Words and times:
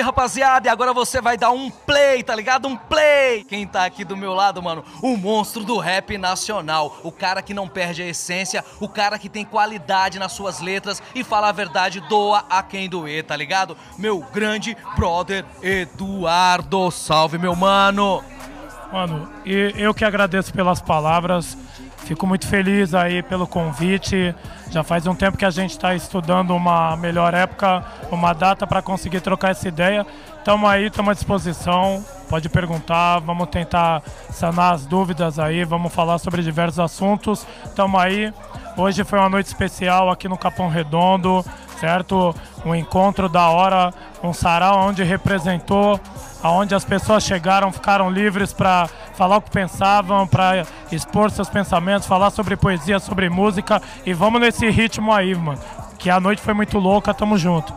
rapaziada! 0.00 0.68
E 0.68 0.70
agora 0.70 0.92
você 0.92 1.20
vai 1.20 1.36
dar 1.36 1.50
um 1.50 1.70
play, 1.70 2.22
tá 2.22 2.34
ligado? 2.34 2.68
Um 2.68 2.76
play! 2.76 3.44
Quem 3.44 3.66
tá 3.66 3.84
aqui 3.84 4.04
do 4.04 4.16
meu 4.16 4.34
lado, 4.34 4.62
mano? 4.62 4.84
O 5.02 5.16
monstro 5.16 5.64
do 5.64 5.78
rap 5.78 6.16
nacional. 6.18 6.98
O 7.02 7.12
cara 7.12 7.42
que 7.42 7.54
não 7.54 7.68
perde 7.68 8.02
a 8.02 8.06
essência, 8.06 8.64
o 8.80 8.88
cara 8.88 9.18
que 9.18 9.28
tem 9.28 9.44
qualidade 9.44 10.18
nas 10.18 10.32
suas 10.32 10.60
letras 10.60 11.02
e 11.14 11.24
fala 11.24 11.48
a 11.48 11.52
verdade, 11.52 12.00
doa 12.08 12.44
a 12.48 12.62
quem 12.62 12.88
doer, 12.88 13.24
tá 13.24 13.36
ligado? 13.36 13.76
Meu 13.98 14.20
grande 14.20 14.76
brother 14.96 15.44
Eduardo. 15.62 16.90
Salve, 16.90 17.38
meu 17.38 17.54
mano! 17.54 18.22
Mano, 18.92 19.30
eu 19.44 19.94
que 19.94 20.04
agradeço 20.04 20.52
pelas 20.52 20.80
palavras. 20.80 21.56
Fico 22.10 22.26
muito 22.26 22.44
feliz 22.48 22.92
aí 22.92 23.22
pelo 23.22 23.46
convite. 23.46 24.34
Já 24.68 24.82
faz 24.82 25.06
um 25.06 25.14
tempo 25.14 25.38
que 25.38 25.44
a 25.44 25.50
gente 25.50 25.70
está 25.70 25.94
estudando 25.94 26.50
uma 26.56 26.96
melhor 26.96 27.32
época, 27.34 27.84
uma 28.10 28.32
data 28.32 28.66
para 28.66 28.82
conseguir 28.82 29.20
trocar 29.20 29.52
essa 29.52 29.68
ideia. 29.68 30.04
Estamos 30.36 30.68
aí, 30.68 30.86
estamos 30.86 31.12
à 31.12 31.14
disposição. 31.14 32.04
Pode 32.28 32.48
perguntar, 32.48 33.20
vamos 33.20 33.48
tentar 33.50 34.02
sanar 34.28 34.74
as 34.74 34.86
dúvidas 34.86 35.38
aí, 35.38 35.62
vamos 35.62 35.94
falar 35.94 36.18
sobre 36.18 36.42
diversos 36.42 36.80
assuntos. 36.80 37.46
Estamos 37.64 38.00
aí. 38.00 38.34
Hoje 38.76 39.04
foi 39.04 39.20
uma 39.20 39.28
noite 39.28 39.46
especial 39.46 40.10
aqui 40.10 40.28
no 40.28 40.36
Capão 40.36 40.68
Redondo, 40.68 41.44
certo? 41.78 42.34
Um 42.66 42.74
encontro 42.74 43.28
da 43.28 43.50
hora, 43.50 43.94
um 44.20 44.32
sarau 44.32 44.88
onde 44.88 45.04
representou 45.04 46.00
aonde 46.42 46.74
as 46.74 46.84
pessoas 46.84 47.22
chegaram, 47.22 47.70
ficaram 47.70 48.10
livres 48.10 48.52
para 48.52 48.88
falar 49.20 49.36
o 49.36 49.42
que 49.42 49.50
pensavam, 49.50 50.26
para 50.26 50.66
expor 50.90 51.30
seus 51.30 51.50
pensamentos, 51.50 52.08
falar 52.08 52.30
sobre 52.30 52.56
poesia, 52.56 52.98
sobre 52.98 53.28
música 53.28 53.82
e 54.06 54.14
vamos 54.14 54.40
nesse 54.40 54.70
ritmo 54.70 55.12
aí, 55.12 55.34
mano. 55.34 55.60
Que 55.98 56.08
a 56.08 56.18
noite 56.18 56.40
foi 56.40 56.54
muito 56.54 56.78
louca, 56.78 57.12
tamo 57.12 57.36
junto. 57.36 57.70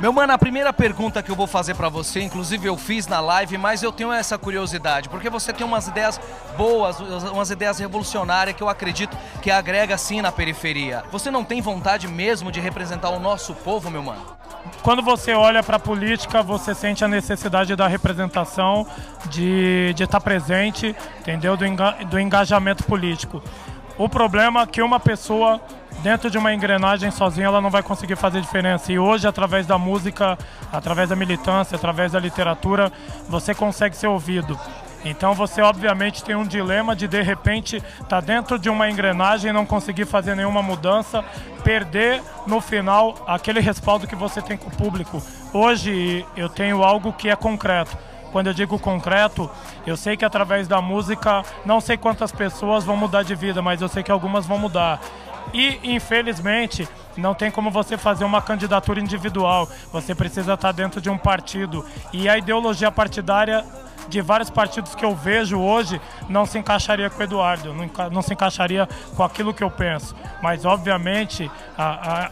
Meu 0.00 0.12
mano, 0.12 0.32
a 0.32 0.38
primeira 0.38 0.72
pergunta 0.72 1.22
que 1.22 1.30
eu 1.30 1.36
vou 1.36 1.46
fazer 1.46 1.76
para 1.76 1.88
você, 1.88 2.20
inclusive 2.22 2.66
eu 2.66 2.76
fiz 2.76 3.06
na 3.06 3.20
live, 3.20 3.56
mas 3.56 3.84
eu 3.84 3.92
tenho 3.92 4.10
essa 4.10 4.36
curiosidade, 4.36 5.08
porque 5.08 5.30
você 5.30 5.52
tem 5.52 5.64
umas 5.64 5.86
ideias 5.86 6.20
boas, 6.56 6.98
umas 6.98 7.50
ideias 7.50 7.78
revolucionárias 7.78 8.56
que 8.56 8.62
eu 8.62 8.68
acredito 8.68 9.16
que 9.40 9.48
agrega 9.48 9.96
sim 9.96 10.20
na 10.20 10.32
periferia. 10.32 11.04
Você 11.12 11.30
não 11.30 11.44
tem 11.44 11.60
vontade 11.60 12.08
mesmo 12.08 12.50
de 12.50 12.58
representar 12.58 13.10
o 13.10 13.20
nosso 13.20 13.54
povo, 13.54 13.88
meu 13.92 14.02
mano? 14.02 14.39
Quando 14.82 15.02
você 15.02 15.34
olha 15.34 15.62
para 15.62 15.76
a 15.76 15.80
política, 15.80 16.42
você 16.42 16.74
sente 16.74 17.04
a 17.04 17.08
necessidade 17.08 17.76
da 17.76 17.86
representação, 17.86 18.86
de, 19.26 19.92
de 19.94 20.04
estar 20.04 20.20
presente, 20.20 20.94
entendeu? 21.20 21.56
Do, 21.56 21.66
enga, 21.66 21.92
do 22.06 22.18
engajamento 22.18 22.84
político. 22.84 23.42
O 23.98 24.08
problema 24.08 24.62
é 24.62 24.66
que 24.66 24.80
uma 24.80 24.98
pessoa 24.98 25.60
dentro 26.02 26.30
de 26.30 26.38
uma 26.38 26.54
engrenagem 26.54 27.10
sozinha 27.10 27.46
ela 27.46 27.60
não 27.60 27.70
vai 27.70 27.82
conseguir 27.82 28.16
fazer 28.16 28.40
diferença. 28.40 28.90
E 28.90 28.98
hoje, 28.98 29.28
através 29.28 29.66
da 29.66 29.76
música, 29.76 30.38
através 30.72 31.10
da 31.10 31.16
militância, 31.16 31.76
através 31.76 32.12
da 32.12 32.18
literatura, 32.18 32.90
você 33.28 33.54
consegue 33.54 33.94
ser 33.96 34.06
ouvido. 34.06 34.58
Então 35.04 35.34
você 35.34 35.62
obviamente 35.62 36.22
tem 36.22 36.34
um 36.34 36.46
dilema 36.46 36.94
de 36.94 37.08
de 37.08 37.22
repente 37.22 37.76
estar 37.76 38.04
tá 38.06 38.20
dentro 38.20 38.58
de 38.58 38.68
uma 38.68 38.90
engrenagem 38.90 39.52
não 39.52 39.64
conseguir 39.64 40.04
fazer 40.04 40.34
nenhuma 40.34 40.62
mudança, 40.62 41.24
perder 41.64 42.22
no 42.46 42.60
final 42.60 43.14
aquele 43.26 43.60
respaldo 43.60 44.06
que 44.06 44.14
você 44.14 44.42
tem 44.42 44.56
com 44.56 44.68
o 44.68 44.76
público. 44.76 45.22
Hoje 45.52 46.24
eu 46.36 46.48
tenho 46.48 46.82
algo 46.82 47.12
que 47.12 47.28
é 47.28 47.36
concreto. 47.36 47.96
Quando 48.30 48.46
eu 48.46 48.54
digo 48.54 48.78
concreto, 48.78 49.50
eu 49.86 49.96
sei 49.96 50.16
que 50.16 50.24
através 50.24 50.68
da 50.68 50.80
música, 50.80 51.42
não 51.64 51.80
sei 51.80 51.96
quantas 51.96 52.30
pessoas 52.30 52.84
vão 52.84 52.96
mudar 52.96 53.24
de 53.24 53.34
vida, 53.34 53.60
mas 53.60 53.82
eu 53.82 53.88
sei 53.88 54.02
que 54.02 54.12
algumas 54.12 54.46
vão 54.46 54.56
mudar. 54.56 55.00
E, 55.52 55.80
infelizmente, 55.82 56.88
não 57.16 57.34
tem 57.34 57.50
como 57.50 57.70
você 57.70 57.98
fazer 57.98 58.24
uma 58.24 58.40
candidatura 58.40 59.00
individual. 59.00 59.68
Você 59.92 60.14
precisa 60.14 60.54
estar 60.54 60.72
dentro 60.72 61.00
de 61.00 61.10
um 61.10 61.18
partido. 61.18 61.84
E 62.12 62.28
a 62.28 62.38
ideologia 62.38 62.90
partidária 62.90 63.64
de 64.08 64.20
vários 64.20 64.50
partidos 64.50 64.94
que 64.94 65.04
eu 65.04 65.14
vejo 65.14 65.58
hoje 65.58 66.00
não 66.28 66.44
se 66.44 66.58
encaixaria 66.58 67.08
com 67.08 67.20
o 67.20 67.22
Eduardo, 67.22 67.74
não, 68.10 68.22
se 68.22 68.32
encaixaria 68.32 68.88
com 69.14 69.22
aquilo 69.22 69.54
que 69.54 69.62
eu 69.62 69.70
penso. 69.70 70.16
Mas, 70.42 70.64
obviamente, 70.64 71.50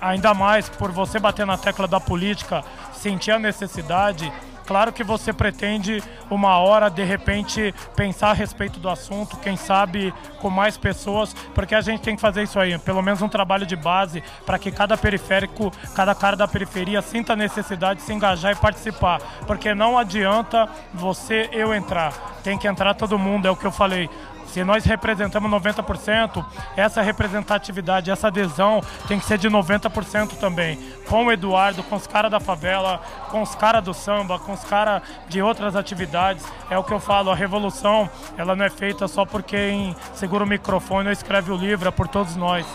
ainda 0.00 0.34
mais 0.34 0.68
por 0.68 0.90
você 0.90 1.18
bater 1.18 1.46
na 1.46 1.56
tecla 1.56 1.86
da 1.86 2.00
política, 2.00 2.64
sentir 2.92 3.30
a 3.30 3.38
necessidade 3.38 4.32
Claro 4.68 4.92
que 4.92 5.02
você 5.02 5.32
pretende 5.32 6.04
uma 6.30 6.58
hora, 6.58 6.90
de 6.90 7.02
repente, 7.02 7.74
pensar 7.96 8.28
a 8.28 8.32
respeito 8.34 8.78
do 8.78 8.90
assunto, 8.90 9.38
quem 9.38 9.56
sabe 9.56 10.12
com 10.42 10.50
mais 10.50 10.76
pessoas, 10.76 11.32
porque 11.54 11.74
a 11.74 11.80
gente 11.80 12.02
tem 12.02 12.14
que 12.14 12.20
fazer 12.20 12.42
isso 12.42 12.60
aí, 12.60 12.78
pelo 12.78 13.00
menos 13.00 13.22
um 13.22 13.30
trabalho 13.30 13.64
de 13.64 13.74
base, 13.74 14.22
para 14.44 14.58
que 14.58 14.70
cada 14.70 14.94
periférico, 14.94 15.72
cada 15.94 16.14
cara 16.14 16.36
da 16.36 16.46
periferia 16.46 17.00
sinta 17.00 17.32
a 17.32 17.36
necessidade 17.36 18.00
de 18.00 18.04
se 18.04 18.12
engajar 18.12 18.52
e 18.52 18.56
participar. 18.56 19.22
Porque 19.46 19.74
não 19.74 19.96
adianta 19.96 20.68
você, 20.92 21.48
eu 21.50 21.72
entrar, 21.72 22.12
tem 22.44 22.58
que 22.58 22.68
entrar 22.68 22.92
todo 22.92 23.18
mundo, 23.18 23.48
é 23.48 23.50
o 23.50 23.56
que 23.56 23.66
eu 23.66 23.72
falei. 23.72 24.10
Se 24.48 24.64
nós 24.64 24.84
representamos 24.84 25.50
90%, 25.50 26.44
essa 26.76 27.02
representatividade, 27.02 28.10
essa 28.10 28.28
adesão 28.28 28.80
tem 29.06 29.18
que 29.18 29.26
ser 29.26 29.38
de 29.38 29.48
90% 29.48 30.38
também. 30.38 30.78
Com 31.06 31.26
o 31.26 31.32
Eduardo, 31.32 31.82
com 31.82 31.96
os 31.96 32.06
caras 32.06 32.30
da 32.30 32.40
favela, 32.40 33.00
com 33.30 33.42
os 33.42 33.54
caras 33.54 33.84
do 33.84 33.92
samba, 33.92 34.38
com 34.38 34.52
os 34.52 34.64
caras 34.64 35.02
de 35.28 35.42
outras 35.42 35.76
atividades. 35.76 36.44
É 36.70 36.78
o 36.78 36.84
que 36.84 36.92
eu 36.92 37.00
falo, 37.00 37.30
a 37.30 37.34
revolução, 37.34 38.08
ela 38.36 38.56
não 38.56 38.64
é 38.64 38.70
feita 38.70 39.06
só 39.06 39.24
por 39.24 39.42
quem 39.42 39.94
segura 40.14 40.44
o 40.44 40.46
microfone 40.46 41.08
ou 41.08 41.12
escreve 41.12 41.52
o 41.52 41.56
livro, 41.56 41.88
é 41.88 41.92
por 41.92 42.08
todos 42.08 42.34
nós. 42.36 42.66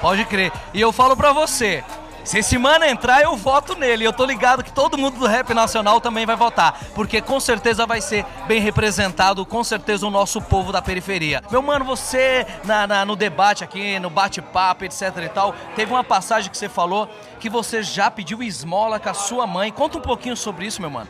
Pode 0.00 0.24
crer. 0.24 0.52
E 0.74 0.80
eu 0.80 0.92
falo 0.92 1.16
pra 1.16 1.32
você, 1.32 1.82
se 2.28 2.40
esse 2.40 2.58
mano 2.58 2.84
entrar, 2.84 3.22
eu 3.22 3.34
voto 3.34 3.74
nele. 3.74 4.04
Eu 4.04 4.12
tô 4.12 4.26
ligado 4.26 4.62
que 4.62 4.70
todo 4.70 4.98
mundo 4.98 5.18
do 5.18 5.26
rap 5.26 5.54
nacional 5.54 5.98
também 5.98 6.26
vai 6.26 6.36
votar. 6.36 6.78
Porque 6.94 7.22
com 7.22 7.40
certeza 7.40 7.86
vai 7.86 8.02
ser 8.02 8.22
bem 8.46 8.60
representado, 8.60 9.46
com 9.46 9.64
certeza, 9.64 10.06
o 10.06 10.10
nosso 10.10 10.38
povo 10.42 10.70
da 10.70 10.82
periferia. 10.82 11.42
Meu 11.50 11.62
mano, 11.62 11.86
você 11.86 12.46
na, 12.64 12.86
na 12.86 13.06
no 13.06 13.16
debate 13.16 13.64
aqui, 13.64 13.98
no 13.98 14.10
bate-papo, 14.10 14.84
etc 14.84 15.10
e 15.24 15.28
tal, 15.30 15.54
teve 15.74 15.90
uma 15.90 16.04
passagem 16.04 16.50
que 16.50 16.58
você 16.58 16.68
falou 16.68 17.08
que 17.40 17.48
você 17.48 17.82
já 17.82 18.10
pediu 18.10 18.42
esmola 18.42 19.00
com 19.00 19.08
a 19.08 19.14
sua 19.14 19.46
mãe. 19.46 19.72
Conta 19.72 19.96
um 19.96 20.02
pouquinho 20.02 20.36
sobre 20.36 20.66
isso, 20.66 20.82
meu 20.82 20.90
mano. 20.90 21.08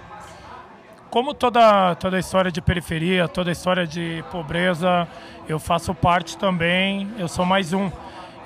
Como 1.10 1.34
toda, 1.34 1.96
toda 1.96 2.16
história 2.16 2.52
de 2.52 2.62
periferia, 2.62 3.26
toda 3.26 3.50
história 3.50 3.84
de 3.84 4.24
pobreza, 4.30 5.08
eu 5.48 5.58
faço 5.58 5.92
parte 5.92 6.38
também, 6.38 7.12
eu 7.18 7.26
sou 7.26 7.44
mais 7.44 7.72
um. 7.72 7.90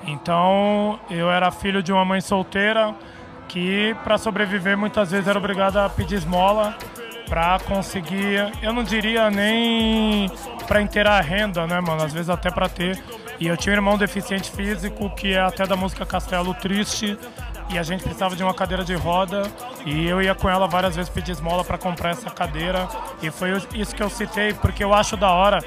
Então, 0.05 0.99
eu 1.09 1.31
era 1.31 1.51
filho 1.51 1.81
de 1.81 1.91
uma 1.91 2.03
mãe 2.03 2.21
solteira 2.21 2.93
que, 3.47 3.95
para 4.03 4.17
sobreviver, 4.17 4.77
muitas 4.77 5.11
vezes 5.11 5.27
era 5.27 5.37
obrigada 5.37 5.85
a 5.85 5.89
pedir 5.89 6.15
esmola 6.15 6.75
para 7.27 7.57
conseguir, 7.59 8.51
eu 8.61 8.73
não 8.73 8.83
diria 8.83 9.31
nem 9.31 10.29
para 10.67 10.81
inteirar 10.81 11.17
a 11.17 11.21
renda, 11.21 11.65
né, 11.65 11.79
mano? 11.79 12.03
Às 12.03 12.13
vezes 12.13 12.29
até 12.29 12.51
para 12.51 12.67
ter. 12.69 13.01
E 13.39 13.47
eu 13.47 13.57
tinha 13.57 13.73
um 13.73 13.77
irmão 13.77 13.97
deficiente 13.97 14.51
físico 14.51 15.09
que 15.15 15.33
é 15.33 15.39
até 15.39 15.65
da 15.65 15.75
música 15.75 16.05
Castelo 16.05 16.53
Triste 16.53 17.17
e 17.73 17.79
a 17.79 17.83
gente 17.83 18.03
precisava 18.03 18.35
de 18.35 18.43
uma 18.43 18.53
cadeira 18.53 18.83
de 18.83 18.93
roda 18.93 19.51
e 19.83 20.07
eu 20.07 20.21
ia 20.21 20.35
com 20.35 20.47
ela 20.47 20.67
várias 20.67 20.95
vezes 20.95 21.09
pedir 21.09 21.31
esmola 21.31 21.63
para 21.63 21.77
comprar 21.77 22.11
essa 22.11 22.29
cadeira 22.29 22.87
e 23.21 23.31
foi 23.31 23.49
isso 23.73 23.95
que 23.95 24.03
eu 24.03 24.09
citei 24.09 24.53
porque 24.53 24.83
eu 24.83 24.93
acho 24.93 25.17
da 25.17 25.31
hora 25.31 25.59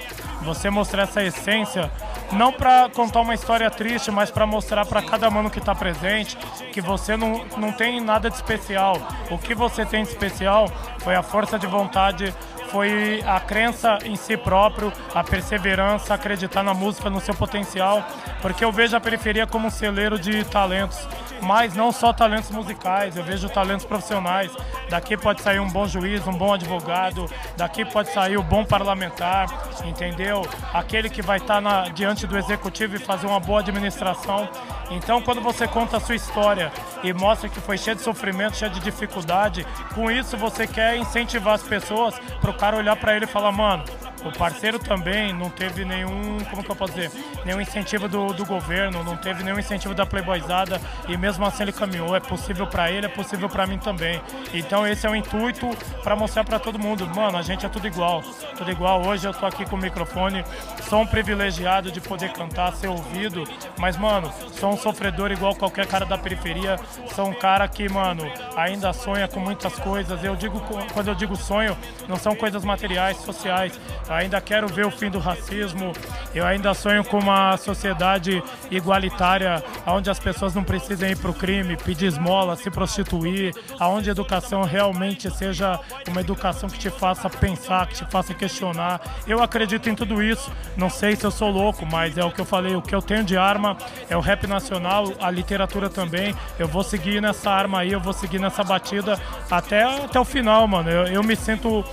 você 0.42 0.70
mostrar 0.70 1.02
essa 1.02 1.22
essência 1.22 1.90
não 2.32 2.52
para 2.52 2.88
contar 2.90 3.20
uma 3.20 3.34
história 3.34 3.70
triste, 3.70 4.10
mas 4.10 4.30
para 4.30 4.46
mostrar 4.46 4.84
para 4.84 5.02
cada 5.02 5.30
mano 5.30 5.50
que 5.50 5.58
está 5.58 5.74
presente 5.74 6.36
que 6.72 6.80
você 6.80 7.16
não, 7.16 7.44
não 7.56 7.72
tem 7.72 8.00
nada 8.00 8.28
de 8.28 8.36
especial. 8.36 8.96
O 9.30 9.38
que 9.38 9.54
você 9.54 9.84
tem 9.84 10.02
de 10.02 10.10
especial 10.10 10.68
foi 10.98 11.14
a 11.14 11.22
força 11.22 11.58
de 11.58 11.66
vontade, 11.66 12.34
foi 12.70 13.22
a 13.26 13.40
crença 13.40 13.98
em 14.04 14.16
si 14.16 14.36
próprio, 14.36 14.92
a 15.14 15.22
perseverança, 15.22 16.14
acreditar 16.14 16.62
na 16.62 16.74
música, 16.74 17.10
no 17.10 17.20
seu 17.20 17.34
potencial, 17.34 18.06
porque 18.42 18.64
eu 18.64 18.72
vejo 18.72 18.96
a 18.96 19.00
periferia 19.00 19.46
como 19.46 19.68
um 19.68 19.70
celeiro 19.70 20.18
de 20.18 20.44
talentos, 20.44 20.98
mas 21.42 21.74
não 21.74 21.92
só 21.92 22.12
talentos 22.12 22.50
musicais, 22.50 23.16
eu 23.16 23.24
vejo 23.24 23.48
talentos 23.48 23.84
profissionais. 23.84 24.50
Daqui 24.88 25.16
pode 25.16 25.42
sair 25.42 25.58
um 25.58 25.68
bom 25.68 25.86
juiz, 25.86 26.26
um 26.26 26.32
bom 26.32 26.54
advogado, 26.54 27.28
daqui 27.56 27.84
pode 27.84 28.12
sair 28.12 28.36
o 28.36 28.40
um 28.40 28.44
bom 28.44 28.64
parlamentar, 28.64 29.46
entendeu? 29.84 30.46
Aquele 30.72 31.08
que 31.08 31.22
vai 31.22 31.38
estar 31.38 31.60
na, 31.60 31.88
diante 31.88 32.26
do 32.26 32.38
executivo 32.38 32.96
e 32.96 32.98
fazer 32.98 33.26
uma 33.26 33.40
boa 33.40 33.60
administração. 33.60 34.48
Então, 34.90 35.20
quando 35.20 35.40
você 35.40 35.66
conta 35.66 35.96
a 35.96 36.00
sua 36.00 36.14
história 36.14 36.72
e 37.02 37.12
mostra 37.12 37.48
que 37.48 37.60
foi 37.60 37.76
cheio 37.76 37.96
de 37.96 38.02
sofrimento, 38.02 38.56
cheio 38.56 38.70
de 38.70 38.80
dificuldade, 38.80 39.66
com 39.94 40.10
isso 40.10 40.36
você 40.36 40.66
quer 40.66 40.96
incentivar 40.96 41.54
as 41.54 41.62
pessoas 41.62 42.14
para 42.40 42.52
o 42.56 42.58
cara 42.58 42.76
olhar 42.76 42.96
para 42.96 43.14
ele 43.14 43.26
e 43.26 43.28
falar, 43.28 43.52
mano, 43.52 43.84
O 44.26 44.32
parceiro 44.36 44.78
também 44.78 45.32
não 45.32 45.48
teve 45.48 45.84
nenhum, 45.84 46.38
como 46.50 46.64
que 46.64 46.70
eu 46.70 46.74
posso 46.74 46.94
dizer, 46.94 47.12
nenhum 47.44 47.60
incentivo 47.60 48.08
do, 48.08 48.32
do 48.32 48.44
governo, 48.44 49.04
não 49.04 49.16
teve 49.16 49.44
nenhum 49.44 49.58
incentivo 49.58 49.94
da 49.94 50.04
Playboyzada 50.04 50.80
e 51.06 51.16
mesmo 51.16 51.44
assim 51.44 51.62
ele 51.62 51.72
caminhou. 51.72 52.16
É 52.16 52.20
possível 52.20 52.66
para 52.66 52.90
ele, 52.90 53.06
é 53.06 53.08
possível 53.08 53.48
para 53.48 53.66
mim 53.66 53.78
também. 53.78 54.20
Então 54.52 54.86
esse 54.86 55.06
é 55.06 55.10
o 55.10 55.14
intuito 55.14 55.68
para 56.02 56.16
mostrar 56.16 56.42
para 56.42 56.58
todo 56.58 56.76
mundo, 56.78 57.06
mano, 57.14 57.38
a 57.38 57.42
gente 57.42 57.64
é 57.64 57.68
tudo 57.68 57.86
igual, 57.86 58.22
tudo 58.56 58.70
igual. 58.70 59.06
Hoje 59.06 59.26
eu 59.26 59.32
tô 59.32 59.46
aqui 59.46 59.64
com 59.64 59.76
o 59.76 59.78
microfone, 59.78 60.44
sou 60.88 61.02
um 61.02 61.06
privilegiado 61.06 61.92
de 61.92 62.00
poder 62.00 62.32
cantar, 62.32 62.72
ser 62.72 62.88
ouvido, 62.88 63.44
mas 63.78 63.96
mano, 63.96 64.32
sou 64.58 64.72
um 64.72 64.76
sofredor 64.76 65.30
igual 65.30 65.54
qualquer 65.54 65.86
cara 65.86 66.04
da 66.04 66.18
periferia, 66.18 66.76
sou 67.14 67.28
um 67.28 67.34
cara 67.34 67.68
que, 67.68 67.88
mano, 67.88 68.24
ainda 68.56 68.92
sonha 68.92 69.28
com 69.28 69.38
muitas 69.38 69.74
coisas. 69.74 70.22
Eu 70.24 70.34
digo 70.34 70.60
quando 70.92 71.08
eu 71.08 71.14
digo 71.14 71.36
sonho, 71.36 71.76
não 72.08 72.16
são 72.16 72.34
coisas 72.34 72.64
materiais, 72.64 73.16
sociais. 73.18 73.78
Ainda 74.16 74.40
quero 74.40 74.66
ver 74.68 74.86
o 74.86 74.90
fim 74.90 75.10
do 75.10 75.18
racismo. 75.18 75.92
Eu 76.34 76.44
ainda 76.44 76.74
sonho 76.74 77.04
com 77.04 77.18
uma 77.18 77.56
sociedade 77.56 78.42
igualitária, 78.70 79.62
onde 79.86 80.10
as 80.10 80.18
pessoas 80.18 80.54
não 80.54 80.64
precisem 80.64 81.12
ir 81.12 81.16
para 81.16 81.30
o 81.30 81.34
crime, 81.34 81.76
pedir 81.76 82.06
esmola, 82.06 82.56
se 82.56 82.70
prostituir, 82.70 83.54
onde 83.80 84.10
a 84.10 84.12
educação 84.12 84.62
realmente 84.62 85.30
seja 85.30 85.78
uma 86.08 86.20
educação 86.20 86.68
que 86.68 86.78
te 86.78 86.90
faça 86.90 87.28
pensar, 87.28 87.86
que 87.86 87.94
te 87.94 88.04
faça 88.10 88.34
questionar. 88.34 89.00
Eu 89.26 89.42
acredito 89.42 89.88
em 89.88 89.94
tudo 89.94 90.22
isso. 90.22 90.50
Não 90.76 90.90
sei 90.90 91.16
se 91.16 91.24
eu 91.24 91.30
sou 91.30 91.50
louco, 91.50 91.86
mas 91.86 92.16
é 92.16 92.24
o 92.24 92.30
que 92.30 92.40
eu 92.40 92.44
falei. 92.44 92.74
O 92.74 92.82
que 92.82 92.94
eu 92.94 93.02
tenho 93.02 93.24
de 93.24 93.36
arma 93.36 93.76
é 94.08 94.16
o 94.16 94.20
rap 94.20 94.46
nacional, 94.46 95.12
a 95.20 95.30
literatura 95.30 95.88
também. 95.88 96.34
Eu 96.58 96.68
vou 96.68 96.82
seguir 96.82 97.20
nessa 97.20 97.50
arma 97.50 97.80
aí, 97.80 97.92
eu 97.92 98.00
vou 98.00 98.12
seguir 98.12 98.38
nessa 98.38 98.62
batida 98.64 99.20
até, 99.50 99.82
até 99.82 100.18
o 100.18 100.24
final, 100.24 100.66
mano. 100.66 100.90
Eu, 100.90 101.06
eu 101.06 101.22
me 101.22 101.36
sinto 101.36 101.84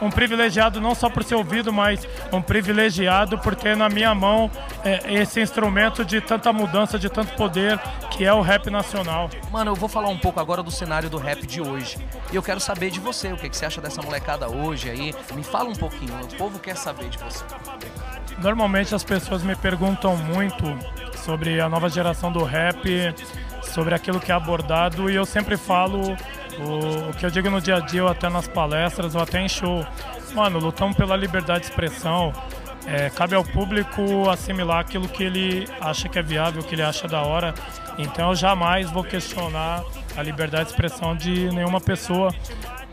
um 0.00 0.10
privilegiado 0.10 0.80
não 0.80 0.94
só 0.94 1.08
por 1.08 1.24
ser 1.24 1.34
ouvido, 1.34 1.72
mas 1.72 2.06
um 2.32 2.40
privilegiado 2.40 3.38
por 3.38 3.54
ter 3.54 3.76
na 3.76 3.88
minha 3.88 4.14
mão 4.14 4.50
é, 4.84 5.14
esse 5.14 5.40
instrumento 5.40 6.04
de 6.04 6.20
tanta 6.20 6.52
mudança, 6.52 6.98
de 6.98 7.08
tanto 7.08 7.34
poder, 7.34 7.78
que 8.10 8.24
é 8.24 8.32
o 8.32 8.40
rap 8.40 8.70
nacional. 8.70 9.30
Mano, 9.50 9.72
eu 9.72 9.74
vou 9.74 9.88
falar 9.88 10.08
um 10.08 10.18
pouco 10.18 10.40
agora 10.40 10.62
do 10.62 10.70
cenário 10.70 11.08
do 11.08 11.18
rap 11.18 11.46
de 11.46 11.60
hoje. 11.60 11.98
E 12.32 12.36
eu 12.36 12.42
quero 12.42 12.60
saber 12.60 12.90
de 12.90 13.00
você, 13.00 13.32
o 13.32 13.36
que, 13.36 13.48
que 13.48 13.56
você 13.56 13.66
acha 13.66 13.80
dessa 13.80 14.02
molecada 14.02 14.48
hoje 14.48 14.90
aí. 14.90 15.14
Me 15.34 15.42
fala 15.42 15.68
um 15.68 15.74
pouquinho, 15.74 16.14
o 16.20 16.36
povo 16.36 16.58
quer 16.58 16.76
saber 16.76 17.08
de 17.08 17.18
você. 17.18 17.44
Normalmente 18.38 18.94
as 18.94 19.02
pessoas 19.02 19.42
me 19.42 19.56
perguntam 19.56 20.16
muito 20.16 20.64
sobre 21.24 21.60
a 21.60 21.68
nova 21.68 21.88
geração 21.88 22.30
do 22.30 22.44
rap, 22.44 23.14
sobre 23.62 23.94
aquilo 23.94 24.20
que 24.20 24.30
é 24.30 24.34
abordado, 24.34 25.10
e 25.10 25.14
eu 25.14 25.26
sempre 25.26 25.56
falo 25.56 26.16
o, 26.60 27.10
o, 27.10 27.12
que 27.14 27.24
eu 27.24 27.30
digo 27.30 27.50
no 27.50 27.60
dia 27.60 27.76
a 27.76 27.80
dia, 27.80 28.04
ou 28.04 28.10
até 28.10 28.28
nas 28.28 28.48
palestras, 28.48 29.14
ou 29.14 29.22
até 29.22 29.40
em 29.40 29.48
show. 29.48 29.86
Mano, 30.34 30.58
lutamos 30.58 30.96
pela 30.96 31.16
liberdade 31.16 31.60
de 31.60 31.66
expressão. 31.66 32.32
É, 32.86 33.10
cabe 33.10 33.34
ao 33.34 33.44
público 33.44 34.28
assimilar 34.30 34.80
aquilo 34.80 35.08
que 35.08 35.22
ele 35.22 35.68
acha 35.80 36.08
que 36.08 36.18
é 36.18 36.22
viável, 36.22 36.62
que 36.62 36.74
ele 36.74 36.82
acha 36.82 37.06
da 37.06 37.22
hora. 37.22 37.54
Então 37.98 38.30
eu 38.30 38.34
jamais 38.34 38.90
vou 38.90 39.04
questionar 39.04 39.82
a 40.16 40.22
liberdade 40.22 40.64
de 40.64 40.70
expressão 40.70 41.14
de 41.14 41.50
nenhuma 41.50 41.80
pessoa. 41.80 42.32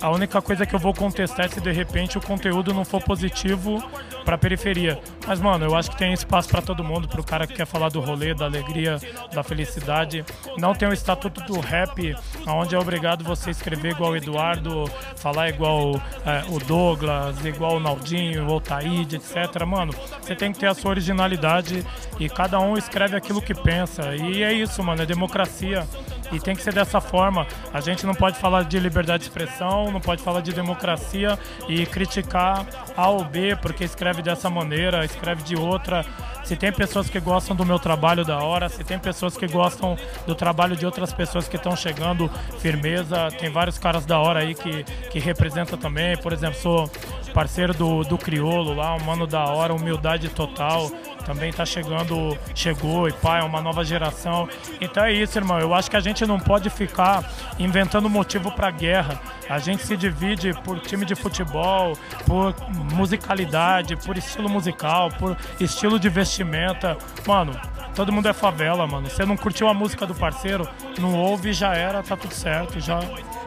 A 0.01 0.09
única 0.09 0.41
coisa 0.41 0.65
que 0.65 0.75
eu 0.75 0.79
vou 0.79 0.93
contestar 0.93 1.45
é 1.45 1.49
se 1.49 1.61
de 1.61 1.71
repente 1.71 2.17
o 2.17 2.21
conteúdo 2.21 2.73
não 2.73 2.83
for 2.83 3.01
positivo 3.01 3.81
para 4.25 4.35
a 4.35 4.37
periferia. 4.37 4.99
Mas, 5.25 5.39
mano, 5.39 5.65
eu 5.65 5.75
acho 5.75 5.91
que 5.91 5.97
tem 5.97 6.11
espaço 6.11 6.49
para 6.49 6.61
todo 6.61 6.83
mundo, 6.83 7.07
para 7.07 7.21
o 7.21 7.23
cara 7.23 7.47
que 7.47 7.53
quer 7.53 7.65
falar 7.65 7.89
do 7.89 8.01
rolê, 8.01 8.33
da 8.33 8.45
alegria, 8.45 8.99
da 9.33 9.41
felicidade. 9.43 10.25
Não 10.57 10.73
tem 10.73 10.87
o 10.87 10.93
estatuto 10.93 11.41
do 11.41 11.59
rap, 11.59 12.15
onde 12.47 12.75
é 12.75 12.79
obrigado 12.79 13.23
você 13.23 13.51
escrever 13.51 13.91
igual 13.91 14.11
o 14.11 14.15
Eduardo, 14.17 14.85
falar 15.15 15.49
igual 15.49 16.01
é, 16.25 16.43
o 16.49 16.59
Douglas, 16.59 17.43
igual 17.45 17.77
o 17.77 17.79
Naldinho, 17.79 18.47
o 18.47 18.51
Altaíde, 18.51 19.15
etc. 19.15 19.63
Mano, 19.65 19.93
você 20.21 20.35
tem 20.35 20.51
que 20.51 20.59
ter 20.59 20.67
a 20.67 20.73
sua 20.73 20.91
originalidade 20.91 21.85
e 22.19 22.29
cada 22.29 22.59
um 22.59 22.77
escreve 22.77 23.15
aquilo 23.15 23.41
que 23.41 23.53
pensa. 23.53 24.15
E 24.15 24.43
é 24.43 24.51
isso, 24.51 24.83
mano, 24.83 25.01
é 25.01 25.05
democracia. 25.05 25.87
E 26.31 26.39
tem 26.39 26.55
que 26.55 26.61
ser 26.61 26.73
dessa 26.73 26.99
forma. 26.99 27.47
A 27.73 27.79
gente 27.79 28.05
não 28.05 28.13
pode 28.13 28.37
falar 28.37 28.63
de 28.63 28.79
liberdade 28.79 29.23
de 29.23 29.29
expressão, 29.29 29.91
não 29.91 30.01
pode 30.01 30.21
falar 30.21 30.41
de 30.41 30.53
democracia 30.53 31.37
e 31.67 31.85
criticar 31.85 32.65
A 32.95 33.09
ou 33.09 33.23
B 33.23 33.55
porque 33.55 33.83
escreve 33.83 34.21
dessa 34.21 34.49
maneira, 34.49 35.05
escreve 35.05 35.43
de 35.43 35.55
outra. 35.55 36.05
Se 36.43 36.55
tem 36.55 36.71
pessoas 36.71 37.09
que 37.09 37.19
gostam 37.19 37.55
do 37.55 37.65
meu 37.65 37.79
trabalho 37.79 38.23
da 38.23 38.37
hora, 38.39 38.69
se 38.69 38.83
tem 38.83 38.99
pessoas 38.99 39.35
que 39.35 39.47
gostam 39.47 39.97
do 40.27 40.35
trabalho 40.35 40.75
de 40.75 40.85
outras 40.85 41.11
pessoas 41.11 41.47
que 41.47 41.55
estão 41.55 41.75
chegando, 41.75 42.29
firmeza. 42.59 43.29
Tem 43.39 43.49
vários 43.49 43.79
caras 43.79 44.05
da 44.05 44.19
hora 44.19 44.41
aí 44.41 44.53
que, 44.53 44.83
que 44.83 45.19
representam 45.19 45.77
também. 45.77 46.15
Por 46.17 46.31
exemplo, 46.31 46.59
sou 46.59 46.89
parceiro 47.33 47.73
do, 47.73 48.03
do 48.03 48.17
Criolo 48.17 48.75
lá, 48.75 48.95
um 48.95 49.03
mano 49.03 49.25
da 49.25 49.43
hora, 49.45 49.73
humildade 49.73 50.29
total 50.29 50.91
também 51.25 51.49
está 51.49 51.65
chegando, 51.65 52.37
chegou 52.53 53.09
e 53.09 53.13
pai, 53.13 53.41
é 53.41 53.43
uma 53.43 53.61
nova 53.61 53.83
geração. 53.83 54.47
Então 54.79 55.03
é 55.03 55.11
isso, 55.11 55.37
irmão. 55.37 55.59
Eu 55.59 55.73
acho 55.73 55.89
que 55.89 55.97
a 55.97 55.99
gente 55.99 56.25
não 56.25 56.39
pode 56.39 56.69
ficar 56.69 57.23
inventando 57.59 58.09
motivo 58.09 58.51
para 58.51 58.69
guerra. 58.71 59.19
A 59.49 59.59
gente 59.59 59.83
se 59.83 59.97
divide 59.97 60.53
por 60.63 60.79
time 60.79 61.05
de 61.05 61.15
futebol, 61.15 61.97
por 62.25 62.55
musicalidade, 62.93 63.95
por 63.95 64.17
estilo 64.17 64.47
musical, 64.47 65.09
por 65.09 65.35
estilo 65.59 65.99
de 65.99 66.09
vestimenta. 66.09 66.97
Mano, 67.27 67.59
todo 67.95 68.11
mundo 68.11 68.27
é 68.27 68.33
favela, 68.33 68.85
mano. 68.85 69.09
Você 69.09 69.25
não 69.25 69.35
curtiu 69.35 69.67
a 69.67 69.73
música 69.73 70.05
do 70.05 70.13
parceiro, 70.13 70.67
não 70.99 71.15
ouve 71.15 71.53
já 71.53 71.73
era, 71.73 72.03
tá 72.03 72.15
tudo 72.15 72.33
certo. 72.33 72.79
Já 72.79 72.99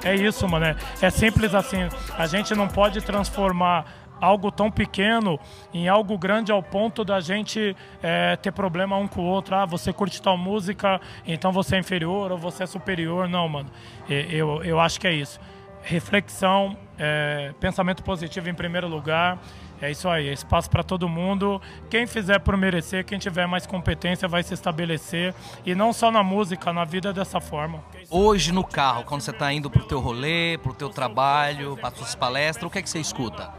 é 0.02 0.14
isso, 0.14 0.48
mano. 0.48 0.66
É, 0.66 0.76
é 1.02 1.10
simples 1.10 1.54
assim. 1.54 1.88
A 2.16 2.26
gente 2.26 2.54
não 2.54 2.66
pode 2.66 3.00
transformar 3.00 3.84
algo 4.20 4.50
tão 4.50 4.70
pequeno 4.70 5.38
em 5.72 5.88
algo 5.88 6.16
grande 6.18 6.52
ao 6.52 6.62
ponto 6.62 7.04
da 7.04 7.20
gente 7.20 7.76
é, 8.02 8.36
ter 8.36 8.52
problema 8.52 8.96
um 8.96 9.06
com 9.06 9.20
o 9.20 9.24
outro. 9.24 9.54
Ah, 9.54 9.66
você 9.66 9.92
curte 9.92 10.20
tal 10.20 10.36
música, 10.36 11.00
então 11.26 11.52
você 11.52 11.76
é 11.76 11.78
inferior 11.78 12.32
ou 12.32 12.38
você 12.38 12.64
é 12.64 12.66
superior. 12.66 13.28
Não, 13.28 13.48
mano. 13.48 13.70
Eu, 14.08 14.62
eu 14.64 14.80
acho 14.80 15.00
que 15.00 15.06
é 15.06 15.12
isso. 15.12 15.38
Reflexão, 15.82 16.76
é, 16.98 17.52
pensamento 17.60 18.02
positivo 18.02 18.48
em 18.48 18.54
primeiro 18.54 18.88
lugar. 18.88 19.38
É 19.80 19.90
isso 19.90 20.08
aí, 20.08 20.28
é 20.28 20.32
espaço 20.32 20.68
para 20.68 20.82
todo 20.82 21.08
mundo. 21.08 21.62
Quem 21.88 22.06
fizer 22.06 22.40
por 22.40 22.56
merecer, 22.56 23.04
quem 23.04 23.16
tiver 23.18 23.46
mais 23.46 23.64
competência 23.64 24.26
vai 24.26 24.42
se 24.42 24.52
estabelecer. 24.52 25.32
E 25.64 25.74
não 25.74 25.92
só 25.92 26.10
na 26.10 26.22
música, 26.22 26.72
na 26.72 26.84
vida 26.84 27.12
dessa 27.12 27.40
forma. 27.40 27.82
Hoje 28.10 28.52
no 28.52 28.64
carro, 28.64 29.04
quando 29.04 29.20
você 29.20 29.30
está 29.30 29.52
indo 29.52 29.70
pro 29.70 29.84
teu 29.84 30.00
rolê, 30.00 30.58
pro 30.58 30.74
teu 30.74 30.88
trabalho, 30.88 31.76
para 31.76 31.94
suas 31.94 32.14
palestras, 32.16 32.66
o 32.66 32.70
que 32.70 32.78
é 32.80 32.82
que 32.82 32.90
você 32.90 32.98
escuta? 32.98 33.52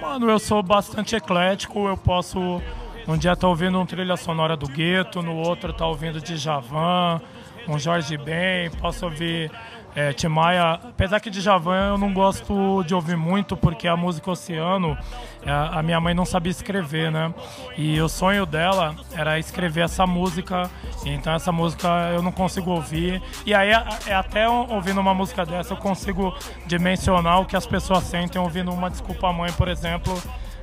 Mano, 0.00 0.30
eu 0.30 0.38
sou 0.38 0.62
bastante 0.62 1.16
eclético, 1.16 1.88
eu 1.88 1.96
posso 1.96 2.62
um 3.06 3.16
dia 3.16 3.34
tá 3.34 3.48
ouvindo 3.48 3.80
um 3.80 3.86
trilha 3.86 4.16
sonora 4.16 4.56
do 4.56 4.68
Gueto, 4.68 5.22
no 5.22 5.36
outro 5.36 5.72
tá 5.72 5.86
ouvindo 5.86 6.20
de 6.20 6.36
Javan, 6.36 7.20
um 7.66 7.78
Jorge 7.78 8.16
Ben, 8.16 8.70
posso 8.80 9.04
ouvir 9.06 9.50
é, 9.94 10.12
Timaya, 10.12 10.74
apesar 10.74 11.20
que 11.20 11.30
de 11.30 11.40
Javan 11.40 11.90
eu 11.90 11.98
não 11.98 12.12
gosto 12.12 12.82
de 12.84 12.94
ouvir 12.94 13.16
muito, 13.16 13.56
porque 13.56 13.88
a 13.88 13.96
música 13.96 14.30
Oceano, 14.30 14.96
é, 15.44 15.50
a 15.50 15.82
minha 15.82 16.00
mãe 16.00 16.14
não 16.14 16.24
sabia 16.24 16.50
escrever, 16.50 17.10
né? 17.10 17.32
E 17.76 18.00
o 18.00 18.08
sonho 18.08 18.46
dela 18.46 18.94
era 19.12 19.38
escrever 19.38 19.84
essa 19.84 20.06
música, 20.06 20.70
então 21.04 21.32
essa 21.32 21.50
música 21.50 21.88
eu 22.14 22.22
não 22.22 22.32
consigo 22.32 22.70
ouvir. 22.70 23.22
E 23.44 23.54
aí, 23.54 23.70
é, 23.70 23.84
é 24.06 24.14
até 24.14 24.48
ouvindo 24.48 25.00
uma 25.00 25.14
música 25.14 25.44
dessa, 25.44 25.72
eu 25.72 25.76
consigo 25.76 26.34
dimensionar 26.66 27.40
o 27.40 27.46
que 27.46 27.56
as 27.56 27.66
pessoas 27.66 28.04
sentem 28.04 28.40
ouvindo 28.40 28.72
uma 28.72 28.90
Desculpa 28.90 29.32
Mãe, 29.32 29.52
por 29.52 29.68
exemplo 29.68 30.14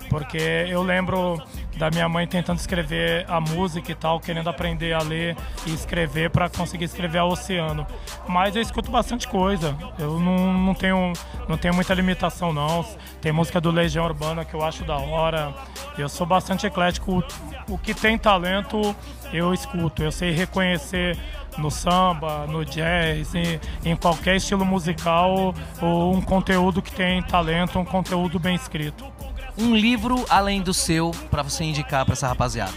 porque 0.09 0.37
eu 0.37 0.81
lembro 0.81 1.41
da 1.77 1.89
minha 1.89 2.07
mãe 2.07 2.25
tentando 2.25 2.57
escrever 2.57 3.25
a 3.27 3.39
música 3.39 3.91
e 3.91 3.95
tal, 3.95 4.19
querendo 4.19 4.49
aprender 4.49 4.93
a 4.93 4.99
ler 4.99 5.35
e 5.65 5.73
escrever 5.73 6.29
para 6.29 6.49
conseguir 6.49 6.85
escrever 6.85 7.19
a 7.19 7.25
Oceano. 7.25 7.85
Mas 8.27 8.55
eu 8.55 8.61
escuto 8.61 8.89
bastante 8.89 9.27
coisa. 9.27 9.75
Eu 9.99 10.19
não, 10.19 10.53
não, 10.53 10.73
tenho, 10.73 11.13
não 11.47 11.57
tenho 11.57 11.73
muita 11.73 11.93
limitação 11.93 12.53
não. 12.53 12.85
Tem 13.21 13.31
música 13.31 13.59
do 13.59 13.71
Legião 13.71 14.05
Urbana 14.05 14.45
que 14.45 14.53
eu 14.53 14.63
acho 14.63 14.83
da 14.83 14.97
hora. 14.97 15.53
Eu 15.97 16.07
sou 16.07 16.25
bastante 16.25 16.65
eclético. 16.65 17.23
O, 17.67 17.77
que 17.77 17.93
tem 17.93 18.17
talento 18.17 18.95
eu 19.33 19.53
escuto. 19.53 20.01
Eu 20.01 20.11
sei 20.11 20.31
reconhecer 20.31 21.17
no 21.57 21.71
samba, 21.71 22.45
no 22.47 22.65
jazz, 22.65 23.33
em, 23.33 23.59
em 23.83 23.95
qualquer 23.95 24.35
estilo 24.35 24.65
musical, 24.65 25.53
ou 25.81 26.13
um 26.13 26.21
conteúdo 26.21 26.81
que 26.81 26.91
tem 26.91 27.21
talento, 27.23 27.79
um 27.79 27.85
conteúdo 27.85 28.37
bem 28.37 28.55
escrito 28.55 29.14
um 29.57 29.75
livro 29.75 30.25
além 30.29 30.61
do 30.61 30.73
seu 30.73 31.11
para 31.29 31.43
você 31.43 31.63
indicar 31.63 32.05
para 32.05 32.13
essa 32.13 32.27
rapaziada? 32.27 32.73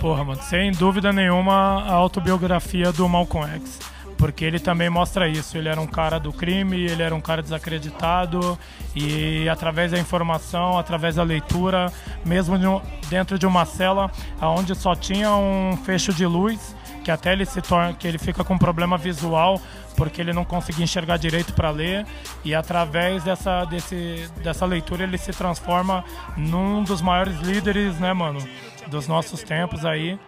Porra, 0.00 0.24
mano, 0.24 0.40
sem 0.42 0.70
dúvida 0.72 1.12
nenhuma 1.12 1.82
a 1.82 1.92
autobiografia 1.92 2.92
do 2.92 3.08
Malcolm 3.08 3.48
X. 3.54 3.80
Porque 4.16 4.44
ele 4.44 4.58
também 4.58 4.90
mostra 4.90 5.28
isso. 5.28 5.56
Ele 5.56 5.68
era 5.68 5.80
um 5.80 5.86
cara 5.86 6.18
do 6.18 6.32
crime, 6.32 6.76
ele 6.76 7.02
era 7.02 7.14
um 7.14 7.20
cara 7.20 7.40
desacreditado 7.40 8.58
e 8.94 9.48
através 9.48 9.92
da 9.92 9.98
informação, 9.98 10.76
através 10.76 11.14
da 11.16 11.22
leitura, 11.22 11.92
mesmo 12.24 12.58
de 12.58 12.66
dentro 13.08 13.38
de 13.38 13.46
uma 13.46 13.64
cela 13.64 14.10
onde 14.40 14.74
só 14.74 14.94
tinha 14.94 15.34
um 15.34 15.76
fecho 15.84 16.12
de 16.12 16.26
luz, 16.26 16.74
que 17.08 17.12
até 17.12 17.32
ele 17.32 17.46
se 17.46 17.62
torna, 17.62 17.94
que 17.94 18.06
ele 18.06 18.18
fica 18.18 18.44
com 18.44 18.58
problema 18.58 18.98
visual 18.98 19.58
porque 19.96 20.20
ele 20.20 20.30
não 20.30 20.44
conseguia 20.44 20.84
enxergar 20.84 21.16
direito 21.16 21.54
para 21.54 21.70
ler 21.70 22.04
e 22.44 22.54
através 22.54 23.24
dessa, 23.24 23.64
desse, 23.64 24.30
dessa 24.42 24.66
leitura 24.66 25.04
ele 25.04 25.16
se 25.16 25.32
transforma 25.32 26.04
num 26.36 26.84
dos 26.84 27.00
maiores 27.00 27.40
líderes, 27.40 27.98
né, 27.98 28.12
mano, 28.12 28.46
dos 28.88 29.08
nossos 29.08 29.42
tempos 29.42 29.86
aí. 29.86 30.18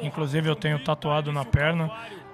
Inclusive 0.00 0.48
eu 0.48 0.54
tenho 0.54 0.78
tatuado 0.78 1.32
na 1.32 1.44
perna 1.44 1.90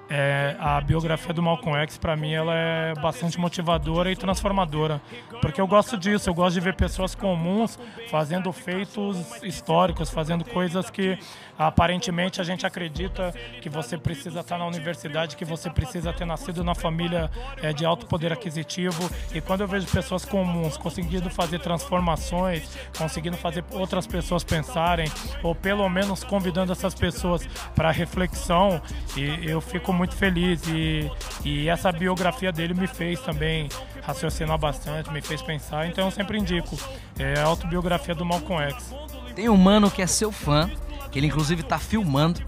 é, 0.08 0.56
a 0.60 0.80
biografia 0.80 1.34
do 1.34 1.42
Malcolm 1.42 1.76
X 1.82 1.98
para 1.98 2.14
mim 2.14 2.32
ela 2.32 2.54
é 2.54 2.94
bastante 2.94 3.40
motivadora 3.40 4.10
e 4.10 4.16
transformadora 4.16 5.00
porque 5.42 5.60
eu 5.60 5.66
gosto 5.66 5.96
disso 5.96 6.30
eu 6.30 6.34
gosto 6.34 6.54
de 6.54 6.60
ver 6.60 6.74
pessoas 6.74 7.14
comuns 7.14 7.76
fazendo 8.08 8.52
feitos 8.52 9.42
históricos 9.42 10.08
fazendo 10.08 10.44
coisas 10.44 10.90
que 10.90 11.18
aparentemente 11.58 12.40
a 12.40 12.44
gente 12.44 12.64
acredita 12.64 13.34
que 13.60 13.68
você 13.68 13.98
precisa 13.98 14.40
estar 14.40 14.58
na 14.58 14.66
universidade 14.66 15.36
que 15.36 15.44
você 15.44 15.68
precisa 15.68 16.12
ter 16.12 16.24
nascido 16.24 16.62
na 16.62 16.74
família 16.74 17.28
é, 17.60 17.72
de 17.72 17.84
alto 17.84 18.06
poder 18.06 18.32
aquisitivo 18.32 19.10
e 19.34 19.40
quando 19.40 19.62
eu 19.62 19.68
vejo 19.68 19.88
pessoas 19.88 20.24
comuns 20.24 20.76
conseguindo 20.76 21.28
fazer 21.30 21.58
transformações 21.58 22.78
conseguindo 22.96 23.36
fazer 23.36 23.64
outras 23.72 24.06
pessoas 24.06 24.44
pensarem 24.44 25.10
ou 25.42 25.52
pelo 25.52 25.88
menos 25.88 26.22
convidando 26.22 26.70
essas 26.70 26.94
pessoas 26.94 27.44
para 27.74 27.90
reflexão 27.90 28.80
e 29.16 29.50
eu 29.50 29.60
fico 29.60 29.95
muito 29.96 30.14
feliz 30.14 30.62
e, 30.68 31.10
e 31.44 31.68
essa 31.68 31.90
biografia 31.90 32.52
dele 32.52 32.74
me 32.74 32.86
fez 32.86 33.20
também 33.20 33.68
raciocinar 34.02 34.56
bastante, 34.58 35.10
me 35.10 35.20
fez 35.20 35.42
pensar, 35.42 35.86
então 35.86 36.04
eu 36.04 36.10
sempre 36.10 36.38
indico. 36.38 36.78
É 37.18 37.40
a 37.40 37.44
autobiografia 37.44 38.14
do 38.14 38.24
Malcolm 38.24 38.62
X. 38.62 38.94
Tem 39.34 39.48
um 39.48 39.56
mano 39.56 39.90
que 39.90 40.00
é 40.00 40.06
seu 40.06 40.30
fã, 40.30 40.70
que 41.10 41.18
ele 41.18 41.26
inclusive 41.26 41.62
tá 41.62 41.78
filmando. 41.78 42.40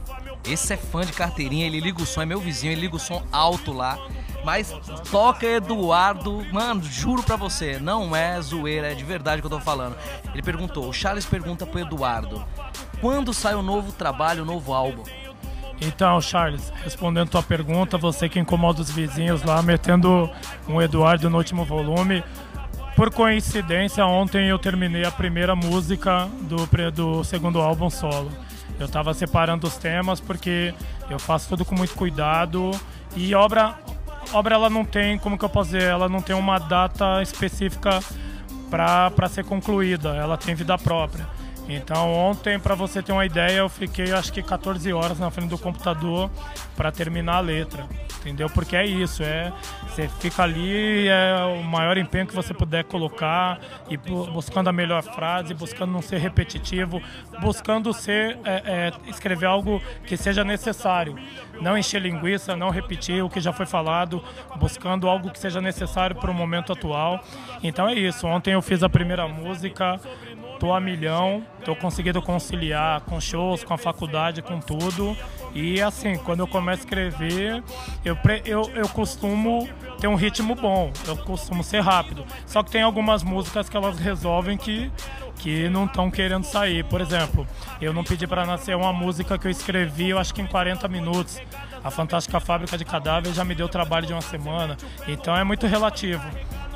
Esse 0.44 0.72
é 0.72 0.76
fã 0.76 1.00
de 1.00 1.12
carteirinha, 1.12 1.66
ele 1.66 1.80
liga 1.80 2.00
o 2.00 2.06
som, 2.06 2.22
é 2.22 2.26
meu 2.26 2.40
vizinho, 2.40 2.72
ele 2.72 2.82
liga 2.82 2.96
o 2.96 3.00
som 3.00 3.22
alto 3.32 3.72
lá. 3.72 3.98
Mas 4.44 4.72
toca 5.10 5.44
Eduardo, 5.44 6.46
mano, 6.52 6.82
juro 6.82 7.22
pra 7.22 7.36
você, 7.36 7.78
não 7.78 8.14
é 8.14 8.40
zoeira, 8.40 8.92
é 8.92 8.94
de 8.94 9.04
verdade 9.04 9.42
que 9.42 9.46
eu 9.46 9.50
tô 9.50 9.60
falando. 9.60 9.96
Ele 10.32 10.42
perguntou, 10.42 10.88
o 10.88 10.92
Charles 10.92 11.26
pergunta 11.26 11.66
pro 11.66 11.80
Eduardo, 11.80 12.44
quando 13.00 13.34
sai 13.34 13.54
o 13.54 13.62
novo 13.62 13.92
trabalho, 13.92 14.44
o 14.44 14.46
novo 14.46 14.72
álbum? 14.72 15.02
Então, 15.80 16.20
Charles, 16.20 16.72
respondendo 16.82 17.30
tua 17.30 17.42
pergunta, 17.42 17.96
você 17.96 18.28
que 18.28 18.38
incomoda 18.38 18.80
os 18.80 18.90
vizinhos 18.90 19.42
lá, 19.42 19.62
metendo 19.62 20.28
um 20.68 20.82
Eduardo 20.82 21.30
no 21.30 21.38
último 21.38 21.64
volume. 21.64 22.24
Por 22.96 23.12
coincidência, 23.12 24.04
ontem 24.04 24.48
eu 24.48 24.58
terminei 24.58 25.04
a 25.04 25.10
primeira 25.10 25.54
música 25.54 26.28
do, 26.42 26.66
do 26.90 27.22
segundo 27.22 27.60
álbum 27.60 27.88
solo. 27.88 28.30
Eu 28.78 28.86
estava 28.86 29.14
separando 29.14 29.68
os 29.68 29.76
temas 29.76 30.20
porque 30.20 30.74
eu 31.08 31.18
faço 31.18 31.48
tudo 31.48 31.64
com 31.64 31.76
muito 31.76 31.94
cuidado 31.94 32.72
e 33.16 33.34
obra, 33.34 33.76
obra 34.32 34.56
ela 34.56 34.68
não 34.68 34.84
tem, 34.84 35.16
como 35.16 35.38
que 35.38 35.44
eu 35.44 35.48
posso 35.48 35.70
dizer, 35.70 35.84
ela 35.84 36.08
não 36.08 36.20
tem 36.20 36.34
uma 36.34 36.58
data 36.58 37.22
específica 37.22 38.00
para 38.68 39.28
ser 39.28 39.44
concluída, 39.44 40.14
ela 40.16 40.36
tem 40.36 40.54
vida 40.54 40.76
própria. 40.76 41.37
Então 41.68 42.10
ontem, 42.10 42.58
para 42.58 42.74
você 42.74 43.02
ter 43.02 43.12
uma 43.12 43.26
ideia, 43.26 43.58
eu 43.58 43.68
fiquei 43.68 44.10
acho 44.12 44.32
que 44.32 44.42
14 44.42 44.90
horas 44.92 45.18
na 45.18 45.30
frente 45.30 45.50
do 45.50 45.58
computador 45.58 46.30
para 46.74 46.90
terminar 46.90 47.36
a 47.36 47.40
letra, 47.40 47.86
entendeu? 48.20 48.48
Porque 48.48 48.74
é 48.74 48.86
isso, 48.86 49.22
é 49.22 49.52
você 49.86 50.08
fica 50.20 50.44
ali, 50.44 51.08
é 51.08 51.42
o 51.42 51.62
maior 51.62 51.98
empenho 51.98 52.26
que 52.26 52.34
você 52.34 52.54
puder 52.54 52.84
colocar 52.84 53.58
e 53.90 53.96
buscando 53.96 54.68
a 54.68 54.72
melhor 54.72 55.02
frase, 55.02 55.52
buscando 55.52 55.92
não 55.92 56.00
ser 56.00 56.18
repetitivo, 56.18 57.02
buscando 57.42 57.92
ser 57.92 58.38
é, 58.44 58.62
é, 58.64 58.92
escrever 59.10 59.46
algo 59.46 59.82
que 60.06 60.16
seja 60.16 60.44
necessário, 60.44 61.16
não 61.60 61.76
encher 61.76 62.00
linguiça, 62.00 62.56
não 62.56 62.70
repetir 62.70 63.22
o 63.22 63.28
que 63.28 63.40
já 63.40 63.52
foi 63.52 63.66
falado, 63.66 64.22
buscando 64.56 65.08
algo 65.08 65.30
que 65.30 65.38
seja 65.38 65.60
necessário 65.60 66.16
para 66.16 66.30
o 66.30 66.34
momento 66.34 66.72
atual. 66.72 67.22
Então 67.62 67.88
é 67.88 67.94
isso. 67.94 68.26
Ontem 68.26 68.54
eu 68.54 68.62
fiz 68.62 68.82
a 68.82 68.88
primeira 68.88 69.26
música 69.26 70.00
tô 70.58 70.72
a 70.72 70.80
milhão, 70.80 71.42
tô 71.64 71.74
conseguindo 71.74 72.20
conciliar 72.20 73.00
com 73.02 73.20
shows, 73.20 73.62
com 73.64 73.74
a 73.74 73.78
faculdade, 73.78 74.42
com 74.42 74.60
tudo. 74.60 75.16
E 75.54 75.80
assim, 75.80 76.16
quando 76.16 76.40
eu 76.40 76.46
começo 76.46 76.82
a 76.82 76.84
escrever, 76.84 77.62
eu, 78.04 78.16
eu, 78.44 78.70
eu 78.74 78.88
costumo 78.88 79.68
ter 80.00 80.08
um 80.08 80.14
ritmo 80.14 80.54
bom, 80.54 80.92
eu 81.06 81.16
costumo 81.16 81.62
ser 81.62 81.80
rápido. 81.80 82.24
Só 82.46 82.62
que 82.62 82.70
tem 82.70 82.82
algumas 82.82 83.22
músicas 83.22 83.68
que 83.68 83.76
elas 83.76 83.98
resolvem 83.98 84.56
que, 84.56 84.90
que 85.36 85.68
não 85.68 85.84
estão 85.86 86.10
querendo 86.10 86.44
sair. 86.44 86.84
Por 86.84 87.00
exemplo, 87.00 87.46
eu 87.80 87.92
não 87.92 88.04
pedi 88.04 88.26
para 88.26 88.44
nascer 88.44 88.76
uma 88.76 88.92
música 88.92 89.38
que 89.38 89.46
eu 89.46 89.50
escrevi, 89.50 90.10
eu 90.10 90.18
acho 90.18 90.34
que 90.34 90.42
em 90.42 90.46
40 90.46 90.86
minutos. 90.88 91.40
A 91.82 91.90
Fantástica 91.90 92.40
Fábrica 92.40 92.76
de 92.76 92.84
Cadáveres 92.84 93.36
já 93.36 93.44
me 93.44 93.54
deu 93.54 93.68
trabalho 93.68 94.06
de 94.06 94.12
uma 94.12 94.20
semana. 94.20 94.76
Então 95.06 95.36
é 95.36 95.44
muito 95.44 95.66
relativo. 95.66 96.22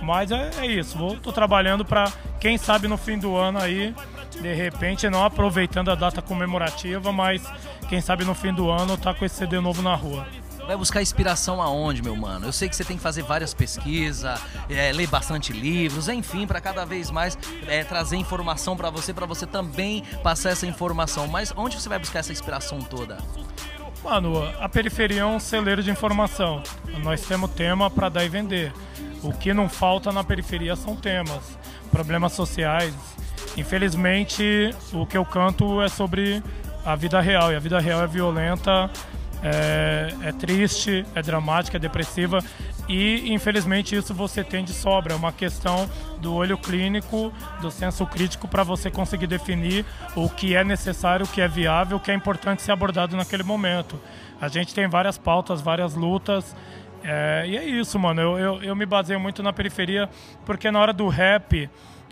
Mas 0.02 0.30
é, 0.30 0.50
é 0.58 0.66
isso, 0.66 0.98
vou, 0.98 1.16
tô 1.16 1.32
trabalhando 1.32 1.84
para 1.84 2.12
quem 2.40 2.58
sabe 2.58 2.88
no 2.88 2.96
fim 2.96 3.18
do 3.18 3.36
ano 3.36 3.58
aí, 3.58 3.94
de 4.40 4.52
repente, 4.52 5.08
não 5.08 5.24
aproveitando 5.24 5.90
a 5.90 5.94
data 5.94 6.20
comemorativa, 6.20 7.12
mas 7.12 7.42
quem 7.88 8.00
sabe 8.00 8.24
no 8.24 8.34
fim 8.34 8.52
do 8.52 8.68
ano 8.68 8.96
tá 8.96 9.14
com 9.14 9.24
esse 9.24 9.36
CD 9.36 9.60
novo 9.60 9.80
na 9.80 9.94
rua. 9.94 10.26
Vai 10.66 10.76
buscar 10.76 11.02
inspiração 11.02 11.60
aonde, 11.60 12.02
meu 12.02 12.14
mano? 12.14 12.46
Eu 12.46 12.52
sei 12.52 12.68
que 12.68 12.76
você 12.76 12.84
tem 12.84 12.96
que 12.96 13.02
fazer 13.02 13.22
várias 13.22 13.52
pesquisas, 13.52 14.40
é, 14.70 14.92
ler 14.92 15.08
bastante 15.08 15.52
livros, 15.52 16.08
enfim, 16.08 16.46
para 16.46 16.60
cada 16.60 16.84
vez 16.84 17.10
mais 17.10 17.36
é, 17.66 17.82
trazer 17.82 18.16
informação 18.16 18.76
para 18.76 18.88
você, 18.88 19.12
para 19.12 19.26
você 19.26 19.44
também 19.44 20.02
passar 20.22 20.50
essa 20.50 20.66
informação. 20.66 21.26
Mas 21.26 21.52
onde 21.56 21.80
você 21.80 21.88
vai 21.88 21.98
buscar 21.98 22.20
essa 22.20 22.32
inspiração 22.32 22.80
toda? 22.80 23.18
Mano, 24.04 24.42
a 24.60 24.68
periferia 24.68 25.20
é 25.20 25.24
um 25.24 25.38
celeiro 25.38 25.82
de 25.82 25.90
informação. 25.90 26.62
Nós 27.02 27.20
temos 27.22 27.50
tema 27.52 27.88
para 27.88 28.08
dar 28.08 28.24
e 28.24 28.28
vender. 28.28 28.72
O 29.22 29.32
que 29.32 29.54
não 29.54 29.68
falta 29.68 30.10
na 30.10 30.24
periferia 30.24 30.74
são 30.74 30.96
temas, 30.96 31.56
problemas 31.90 32.32
sociais. 32.32 32.92
Infelizmente, 33.56 34.74
o 34.92 35.06
que 35.06 35.16
eu 35.16 35.24
canto 35.24 35.80
é 35.80 35.88
sobre 35.88 36.42
a 36.84 36.96
vida 36.96 37.20
real, 37.20 37.52
e 37.52 37.56
a 37.56 37.60
vida 37.60 37.78
real 37.78 38.02
é 38.02 38.06
violenta, 38.08 38.90
é, 39.42 40.12
é 40.22 40.32
triste, 40.32 41.06
é 41.14 41.22
dramática, 41.22 41.76
é 41.76 41.80
depressiva, 41.80 42.40
e 42.92 43.32
infelizmente 43.32 43.96
isso 43.96 44.12
você 44.12 44.44
tem 44.44 44.62
de 44.62 44.72
sobra. 44.72 45.14
É 45.14 45.16
uma 45.16 45.32
questão 45.32 45.88
do 46.20 46.34
olho 46.34 46.58
clínico, 46.58 47.32
do 47.60 47.70
senso 47.70 48.04
crítico 48.06 48.46
para 48.46 48.62
você 48.62 48.90
conseguir 48.90 49.26
definir 49.26 49.86
o 50.14 50.28
que 50.28 50.54
é 50.54 50.62
necessário, 50.62 51.24
o 51.24 51.28
que 51.28 51.40
é 51.40 51.48
viável, 51.48 51.96
o 51.96 52.00
que 52.00 52.10
é 52.10 52.14
importante 52.14 52.60
ser 52.60 52.72
abordado 52.72 53.16
naquele 53.16 53.42
momento. 53.42 53.98
A 54.38 54.48
gente 54.48 54.74
tem 54.74 54.86
várias 54.88 55.16
pautas, 55.16 55.62
várias 55.62 55.94
lutas 55.94 56.54
é, 57.02 57.44
e 57.46 57.56
é 57.56 57.64
isso, 57.64 57.98
mano. 57.98 58.20
Eu, 58.20 58.38
eu, 58.38 58.62
eu 58.62 58.76
me 58.76 58.84
baseio 58.84 59.18
muito 59.18 59.42
na 59.42 59.52
periferia 59.52 60.08
porque 60.44 60.70
na 60.70 60.78
hora 60.78 60.92
do 60.92 61.08
rap 61.08 61.70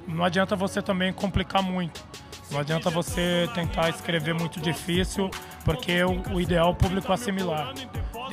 não 0.08 0.24
adianta 0.24 0.56
você 0.56 0.80
também 0.80 1.12
complicar 1.12 1.62
muito. 1.62 2.02
Não 2.50 2.58
adianta 2.58 2.90
você 2.90 3.48
tentar 3.54 3.90
escrever 3.90 4.34
muito 4.34 4.58
difícil, 4.60 5.30
porque 5.64 6.02
o, 6.02 6.40
ideal 6.40 6.68
é 6.68 6.70
o 6.70 6.74
público 6.74 7.12
assimilar. 7.12 7.72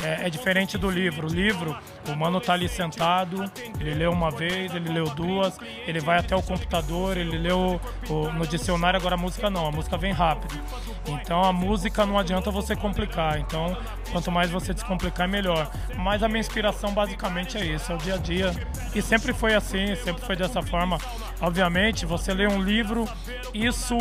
É, 0.03 0.27
é, 0.27 0.29
diferente 0.29 0.77
do 0.77 0.89
livro. 0.89 1.27
O 1.27 1.29
livro, 1.29 1.75
o 2.07 2.15
mano 2.15 2.39
tá 2.39 2.53
ali 2.53 2.69
sentado, 2.69 3.51
ele 3.79 3.93
leu 3.95 4.11
uma 4.11 4.29
vez, 4.29 4.73
ele 4.73 4.89
leu 4.89 5.05
duas, 5.05 5.57
ele 5.87 5.99
vai 5.99 6.19
até 6.19 6.35
o 6.35 6.41
computador, 6.41 7.17
ele 7.17 7.37
leu 7.37 7.81
o, 8.09 8.31
no 8.31 8.45
dicionário, 8.45 8.99
agora 8.99 9.15
a 9.15 9.17
música 9.17 9.49
não, 9.49 9.65
a 9.65 9.71
música 9.71 9.97
vem 9.97 10.13
rápido. 10.13 10.53
Então 11.07 11.43
a 11.43 11.51
música 11.51 12.05
não 12.05 12.17
adianta 12.17 12.51
você 12.51 12.75
complicar. 12.75 13.39
Então, 13.39 13.75
quanto 14.11 14.31
mais 14.31 14.49
você 14.51 14.73
descomplicar, 14.73 15.27
melhor. 15.27 15.69
Mas 15.95 16.21
a 16.21 16.27
minha 16.27 16.39
inspiração 16.39 16.93
basicamente 16.93 17.57
é 17.57 17.65
isso, 17.65 17.91
é 17.91 17.95
o 17.95 17.97
dia 17.97 18.15
a 18.15 18.17
dia. 18.17 18.51
E 18.93 19.01
sempre 19.01 19.33
foi 19.33 19.55
assim, 19.55 19.95
sempre 19.95 20.23
foi 20.23 20.35
dessa 20.35 20.61
forma. 20.61 20.97
Obviamente, 21.41 22.05
você 22.05 22.33
lê 22.33 22.47
um 22.47 22.61
livro, 22.61 23.07
isso 23.53 23.97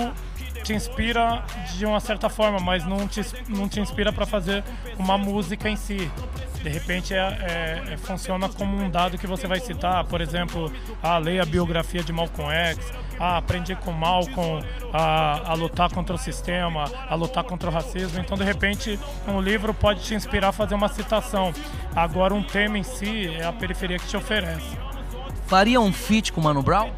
te 0.67 0.75
inspira 0.75 1.45
de 1.77 1.87
uma 1.87 2.01
certa 2.01 2.29
forma, 2.29 2.59
mas 2.59 2.85
não 2.85 3.07
te, 3.07 3.25
não 3.49 3.69
te 3.69 3.79
inspira 3.79 4.13
para 4.13 4.27
fazer 4.27 4.65
uma 4.99 5.17
música 5.17 5.69
em 5.71 5.77
si. 5.77 6.11
De 6.61 6.69
repente 6.69 7.15
é, 7.15 7.19
é, 7.19 7.93
é, 7.93 7.97
funciona 7.97 8.49
como 8.49 8.77
um 8.77 8.91
dado 8.91 9.17
que 9.17 9.29
você 9.29 9.47
vai 9.47 9.61
citar, 9.61 10.05
por 10.07 10.21
exemplo, 10.21 10.73
ah, 11.01 11.19
leia 11.19 11.43
a 11.43 11.47
biografia 11.47 12.03
de 12.03 12.13
Malcolm 12.13 12.53
X, 12.53 12.93
ah, 13.21 13.37
aprendi 13.37 13.77
com 13.77 13.93
Malcolm 13.93 14.61
a, 14.93 15.53
a 15.53 15.55
lutar 15.55 15.89
contra 15.93 16.17
o 16.17 16.19
sistema, 16.19 16.91
a 17.09 17.15
lutar 17.15 17.45
contra 17.45 17.71
o 17.71 17.73
racismo. 17.73 18.19
Então, 18.19 18.37
de 18.37 18.43
repente, 18.43 18.99
um 19.29 19.41
livro 19.41 19.73
pode 19.73 20.01
te 20.01 20.15
inspirar 20.17 20.49
a 20.49 20.53
fazer 20.53 20.75
uma 20.75 20.89
citação. 20.89 21.55
Agora, 21.95 22.35
um 22.35 22.43
tema 22.43 22.77
em 22.77 22.83
si 22.83 23.29
é 23.29 23.45
a 23.45 23.53
periferia 23.53 24.01
que 24.01 24.07
te 24.09 24.17
oferece. 24.17 24.77
Faria 25.47 25.81
um 25.81 25.93
feat 25.93 26.33
com 26.33 26.41
Mano 26.41 26.61
Brown? 26.61 26.91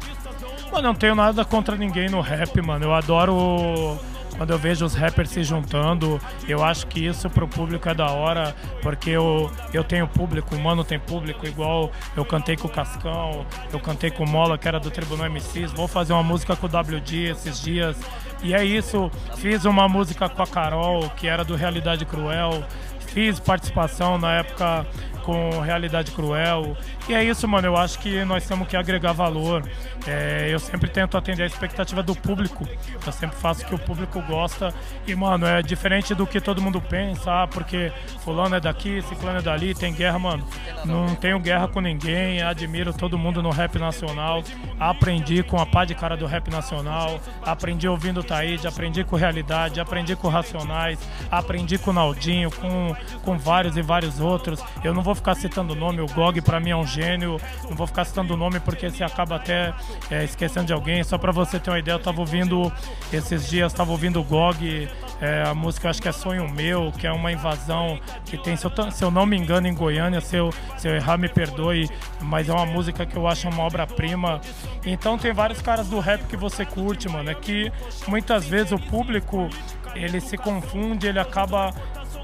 Mano, 0.71 0.89
não 0.89 0.95
tenho 0.95 1.15
nada 1.15 1.43
contra 1.43 1.75
ninguém 1.75 2.09
no 2.09 2.21
rap, 2.21 2.61
mano. 2.61 2.85
Eu 2.85 2.93
adoro 2.93 3.99
quando 4.37 4.51
eu 4.51 4.57
vejo 4.57 4.85
os 4.85 4.93
rappers 4.93 5.29
se 5.31 5.43
juntando. 5.43 6.19
Eu 6.47 6.63
acho 6.63 6.87
que 6.87 7.05
isso 7.05 7.29
pro 7.29 7.47
público 7.47 7.89
é 7.89 7.93
da 7.93 8.09
hora, 8.11 8.55
porque 8.81 9.09
eu, 9.09 9.51
eu 9.73 9.83
tenho 9.83 10.07
público, 10.07 10.55
o 10.55 10.59
mano 10.59 10.83
tem 10.83 10.97
público, 10.99 11.45
igual 11.45 11.91
eu 12.15 12.23
cantei 12.23 12.55
com 12.55 12.67
o 12.67 12.71
Cascão, 12.71 13.45
eu 13.73 13.79
cantei 13.79 14.09
com 14.09 14.23
o 14.23 14.29
Mola, 14.29 14.57
que 14.57 14.67
era 14.67 14.79
do 14.79 14.89
Tribunal 14.89 15.29
MCs. 15.29 15.73
Vou 15.73 15.87
fazer 15.87 16.13
uma 16.13 16.23
música 16.23 16.55
com 16.55 16.67
o 16.67 16.69
WD 16.69 17.31
esses 17.31 17.61
dias. 17.61 17.97
E 18.41 18.53
é 18.53 18.63
isso, 18.63 19.11
fiz 19.35 19.65
uma 19.65 19.89
música 19.89 20.29
com 20.29 20.41
a 20.41 20.47
Carol, 20.47 21.09
que 21.17 21.27
era 21.27 21.43
do 21.43 21.55
Realidade 21.55 22.05
Cruel 22.05 22.63
fiz 23.09 23.39
participação 23.39 24.17
na 24.17 24.35
época 24.35 24.85
com 25.29 25.59
Realidade 25.59 26.11
Cruel. 26.11 26.75
E 27.07 27.13
é 27.13 27.23
isso, 27.23 27.47
mano. 27.47 27.67
Eu 27.67 27.77
acho 27.77 27.99
que 27.99 28.25
nós 28.25 28.47
temos 28.47 28.67
que 28.67 28.75
agregar 28.75 29.13
valor. 29.13 29.63
É, 30.07 30.49
eu 30.51 30.57
sempre 30.57 30.89
tento 30.89 31.15
atender 31.15 31.43
a 31.43 31.45
expectativa 31.45 32.01
do 32.01 32.15
público. 32.15 32.67
Eu 33.05 33.11
sempre 33.11 33.37
faço 33.37 33.63
o 33.63 33.67
que 33.67 33.75
o 33.75 33.79
público 33.79 34.19
gosta. 34.23 34.73
E, 35.05 35.13
mano, 35.13 35.45
é 35.45 35.61
diferente 35.61 36.15
do 36.15 36.25
que 36.25 36.41
todo 36.41 36.59
mundo 36.59 36.81
pensa, 36.81 37.43
ah, 37.43 37.47
porque 37.47 37.91
fulano 38.23 38.55
é 38.55 38.59
daqui, 38.59 39.03
ciclano 39.03 39.37
é 39.37 39.41
dali, 39.41 39.75
tem 39.75 39.93
guerra, 39.93 40.17
mano. 40.17 40.43
Não 40.83 41.13
tenho 41.13 41.39
guerra 41.39 41.67
com 41.67 41.79
ninguém, 41.79 42.41
admiro 42.41 42.91
todo 42.91 43.17
mundo 43.17 43.43
no 43.43 43.51
rap 43.51 43.77
nacional. 43.77 44.43
Aprendi 44.79 45.43
com 45.43 45.59
a 45.59 45.65
pá 45.65 45.85
de 45.85 45.93
cara 45.93 46.17
do 46.17 46.25
rap 46.25 46.49
nacional, 46.49 47.19
aprendi 47.43 47.87
ouvindo 47.87 48.21
o 48.21 48.23
Taíde, 48.23 48.67
aprendi 48.67 49.03
com 49.03 49.15
Realidade, 49.15 49.79
aprendi 49.79 50.15
com 50.15 50.27
Racionais, 50.27 50.97
aprendi 51.29 51.77
com 51.77 51.91
o 51.91 51.93
Naldinho, 51.93 52.49
com, 52.49 52.95
com 53.23 53.37
vários 53.37 53.77
e 53.77 53.81
vários 53.81 54.19
outros. 54.19 54.63
Eu 54.83 54.93
não 54.93 55.03
vou 55.03 55.18
ficar 55.19 55.35
citando 55.35 55.73
o 55.73 55.75
nome, 55.75 56.01
o 56.01 56.07
Gog 56.07 56.41
para 56.41 56.59
mim 56.59 56.71
é 56.71 56.75
um 56.75 56.85
gênio, 56.85 57.37
não 57.69 57.75
vou 57.75 57.85
ficar 57.85 58.05
citando 58.05 58.33
o 58.33 58.37
nome 58.37 58.59
porque 58.59 58.89
você 58.89 59.03
acaba 59.03 59.35
até 59.35 59.73
é, 60.09 60.23
esquecendo 60.23 60.65
de 60.65 60.73
alguém. 60.73 61.03
Só 61.03 61.17
para 61.17 61.31
você 61.31 61.59
ter 61.59 61.69
uma 61.69 61.79
ideia, 61.79 61.95
eu 61.95 61.99
tava 61.99 62.19
ouvindo 62.19 62.71
esses 63.13 63.47
dias, 63.47 63.71
tava 63.71 63.91
ouvindo 63.91 64.19
o 64.19 64.23
Gog, 64.23 64.89
é, 65.21 65.43
a 65.45 65.53
música 65.53 65.89
acho 65.89 66.01
que 66.01 66.07
é 66.07 66.11
Sonho 66.11 66.49
Meu, 66.49 66.91
que 66.97 67.05
é 67.05 67.11
uma 67.11 67.31
invasão 67.31 67.99
que 68.25 68.37
tem, 68.37 68.55
se 68.55 68.65
eu, 68.65 68.91
se 68.91 69.03
eu 69.03 69.11
não 69.11 69.25
me 69.25 69.37
engano, 69.37 69.67
em 69.67 69.73
Goiânia, 69.73 70.21
se 70.21 70.35
eu, 70.35 70.49
se 70.77 70.87
eu 70.87 70.95
errar 70.95 71.17
me 71.17 71.27
perdoe, 71.27 71.89
mas 72.21 72.49
é 72.49 72.53
uma 72.53 72.65
música 72.65 73.05
que 73.05 73.15
eu 73.15 73.27
acho 73.27 73.47
uma 73.49 73.63
obra-prima. 73.63 74.41
Então 74.85 75.17
tem 75.17 75.33
vários 75.33 75.61
caras 75.61 75.87
do 75.87 75.99
rap 75.99 76.23
que 76.23 76.37
você 76.37 76.65
curte, 76.65 77.09
mano, 77.09 77.29
é 77.29 77.35
que 77.35 77.71
muitas 78.07 78.45
vezes 78.45 78.71
o 78.71 78.79
público 78.79 79.49
ele 79.95 80.21
se 80.21 80.37
confunde, 80.37 81.07
ele 81.07 81.19
acaba 81.19 81.73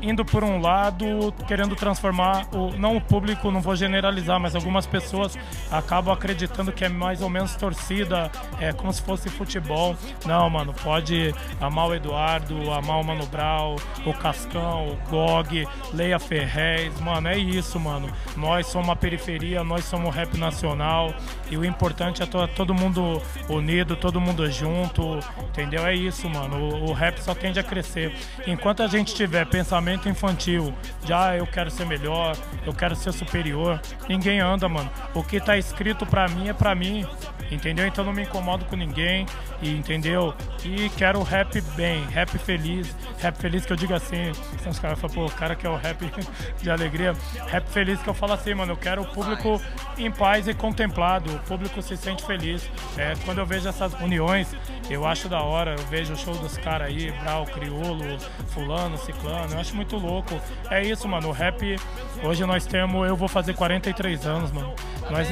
indo 0.06 0.24
por 0.24 0.44
um 0.44 0.62
lado, 0.62 1.34
querendo 1.48 1.76
transformar, 1.76 2.48
o, 2.54 2.72
não 2.78 2.96
o 2.96 3.02
público, 3.02 3.50
não 3.50 3.60
vou 3.60 3.76
generalizar, 3.76 4.40
mas 4.40 4.56
algumas 4.56 4.86
pessoas 4.86 5.38
acabam 5.72 6.14
acreditando 6.14 6.72
que 6.72 6.86
é 6.86 6.90
mais 6.90 7.22
ou 7.22 7.30
menos 7.30 7.56
torcida, 7.56 8.32
é 8.60 8.72
como 8.72 8.94
se 8.94 9.02
fosse 9.02 9.30
futebol. 9.30 9.96
Não, 10.26 10.50
mano, 10.50 10.74
pode 10.74 11.34
amar 11.60 11.88
o 11.88 11.96
Eduardo, 11.96 12.72
amar 12.72 13.02
o 13.02 13.04
Mano 13.04 13.26
Brau, 13.26 13.76
o 14.06 14.14
Cascão, 14.14 14.90
o 14.90 15.10
Gog, 15.10 15.68
Leia 15.94 16.20
Ferrez, 16.20 17.00
mano, 17.02 17.28
é 17.28 17.38
isso, 17.38 17.80
mano. 17.80 18.10
Nós 18.38 18.68
somos 18.68 18.88
uma 18.88 18.96
periferia, 18.96 19.64
nós 19.64 19.86
somos 19.86 20.14
rap 20.14 20.38
nacional 20.38 21.14
e 21.50 21.58
o 21.58 21.66
importante 21.66 22.22
é 22.22 22.26
todo 22.26 22.74
mundo 22.74 23.22
unido, 23.50 23.96
todo 23.96 24.22
mundo 24.22 24.50
junto, 24.52 25.20
entendeu? 25.40 25.86
É 25.86 25.96
isso, 25.96 26.30
mano. 26.30 26.58
O, 26.58 26.90
o 26.90 26.94
rap 26.94 27.18
só 27.20 27.34
tende 27.34 27.60
a 27.60 27.64
crescer. 27.64 28.16
Enquanto 28.46 28.84
a 28.84 28.88
gente 28.88 29.16
tiver 29.16 29.46
pensamento 29.46 29.95
pensamento 29.96 30.10
infantil 30.10 30.74
de 31.04 31.14
ah, 31.14 31.36
eu 31.36 31.48
quero 31.48 31.72
ser 31.72 31.86
melhor, 31.86 32.36
eu 32.66 32.74
quero 32.74 32.96
ser 32.96 33.14
superior. 33.14 33.80
Ninguém 34.08 34.40
anda, 34.40 34.68
mano. 34.68 34.90
O 35.14 35.24
que 35.24 35.40
tá 35.40 35.58
escrito 35.58 36.06
pra 36.06 36.28
mim 36.28 36.50
é 36.50 36.54
pra 36.54 36.76
mim. 36.76 37.06
Entendeu? 37.52 37.86
Então 37.86 38.04
não 38.04 38.12
me 38.12 38.24
incomodo 38.24 38.66
com 38.66 38.76
ninguém, 38.76 39.26
e, 39.62 39.70
entendeu? 39.70 40.34
E 40.64 40.90
quero 40.98 41.22
rap 41.22 41.62
bem, 41.76 42.04
rap 42.06 42.38
feliz, 42.40 42.96
rap 43.20 43.38
feliz 43.38 43.66
que 43.66 43.72
eu 43.72 43.78
digo 43.78 43.94
assim, 43.94 44.32
então 44.54 44.72
os 44.72 44.80
caras 44.80 45.00
falam, 45.00 45.16
pô, 45.16 45.26
o 45.26 45.32
cara 45.32 45.56
que 45.56 45.66
é 45.66 45.70
o 45.70 45.76
rap 45.76 46.12
de 46.62 46.72
alegria, 46.72 47.14
rap 47.48 47.68
feliz 47.70 48.02
que 48.02 48.10
eu 48.10 48.14
falo 48.14 48.34
assim, 48.34 48.54
mano, 48.54 48.74
eu 48.74 48.78
quero 48.78 49.04
o 49.04 49.06
público 49.06 49.62
em 49.98 50.10
paz 50.12 50.48
e 50.48 50.54
contemplado, 50.54 51.34
o 51.34 51.40
público 51.40 51.82
se 51.82 51.96
sente 51.96 52.26
feliz. 52.26 52.70
É, 52.98 53.14
quando 53.26 53.38
eu 53.38 53.46
vejo 53.46 53.68
essas 53.70 53.94
uniões, 53.94 54.48
eu 54.90 55.06
acho 55.06 55.30
da 55.30 55.42
hora, 55.42 55.76
eu 55.78 55.86
vejo 55.86 56.14
o 56.14 56.18
show 56.18 56.36
dos 56.36 56.58
caras 56.58 56.88
aí, 56.88 57.12
Brau, 57.22 57.46
Criolo, 57.46 58.18
Fulano, 58.50 58.98
Ciclano, 58.98 59.54
eu 59.54 59.60
acho 59.60 59.75
muito 59.76 59.98
louco. 59.98 60.40
É 60.72 60.82
isso, 60.84 61.08
mano. 61.08 61.30
O 61.30 61.32
rap, 61.32 61.76
hoje 62.24 62.46
nós 62.46 62.66
temos, 62.66 63.08
eu 63.08 63.16
vou 63.16 63.28
fazer 63.28 63.54
43 63.54 64.26
anos, 64.26 64.52
mano. 64.52 64.74
Nós, 65.10 65.28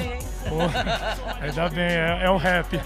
pô, 0.47 0.57
ainda 1.41 1.69
bem, 1.69 1.83
é, 1.83 2.19
é 2.23 2.29
o 2.29 2.37
rap. 2.37 2.79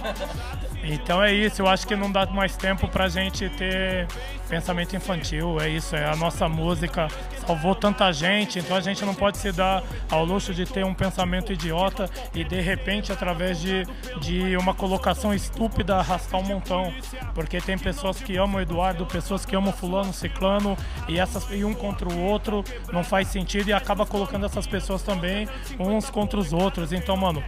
Então 0.89 1.21
é 1.21 1.33
isso, 1.33 1.61
eu 1.61 1.67
acho 1.67 1.85
que 1.85 1.95
não 1.95 2.11
dá 2.11 2.25
mais 2.27 2.55
tempo 2.55 2.87
pra 2.87 3.09
gente 3.09 3.49
ter 3.49 4.07
pensamento 4.47 4.95
infantil, 4.95 5.59
é 5.59 5.69
isso, 5.69 5.95
é 5.95 6.05
a 6.05 6.15
nossa 6.15 6.47
música 6.47 7.07
salvou 7.47 7.73
tanta 7.73 8.11
gente, 8.11 8.59
então 8.59 8.75
a 8.75 8.81
gente 8.81 9.05
não 9.05 9.15
pode 9.15 9.37
se 9.37 9.53
dar 9.53 9.81
ao 10.11 10.25
luxo 10.25 10.53
de 10.53 10.65
ter 10.65 10.83
um 10.83 10.93
pensamento 10.93 11.53
idiota 11.53 12.09
e 12.33 12.43
de 12.43 12.59
repente, 12.59 13.11
através 13.11 13.57
de, 13.59 13.85
de 14.19 14.57
uma 14.57 14.73
colocação 14.73 15.33
estúpida, 15.33 15.95
arrastar 15.95 16.41
um 16.41 16.43
montão. 16.43 16.93
Porque 17.33 17.61
tem 17.61 17.77
pessoas 17.77 18.19
que 18.19 18.35
amam 18.35 18.57
o 18.57 18.61
Eduardo, 18.61 19.05
pessoas 19.05 19.45
que 19.45 19.55
amam 19.55 19.71
fulano, 19.71 20.11
ciclano, 20.11 20.77
e, 21.07 21.17
essas, 21.17 21.49
e 21.49 21.63
um 21.63 21.73
contra 21.73 22.09
o 22.09 22.19
outro 22.21 22.65
não 22.91 23.03
faz 23.03 23.29
sentido 23.29 23.69
e 23.69 23.73
acaba 23.73 24.05
colocando 24.05 24.45
essas 24.45 24.67
pessoas 24.67 25.01
também 25.01 25.47
uns 25.79 26.09
contra 26.09 26.37
os 26.37 26.51
outros. 26.51 26.91
Então, 26.91 27.15
mano, 27.15 27.41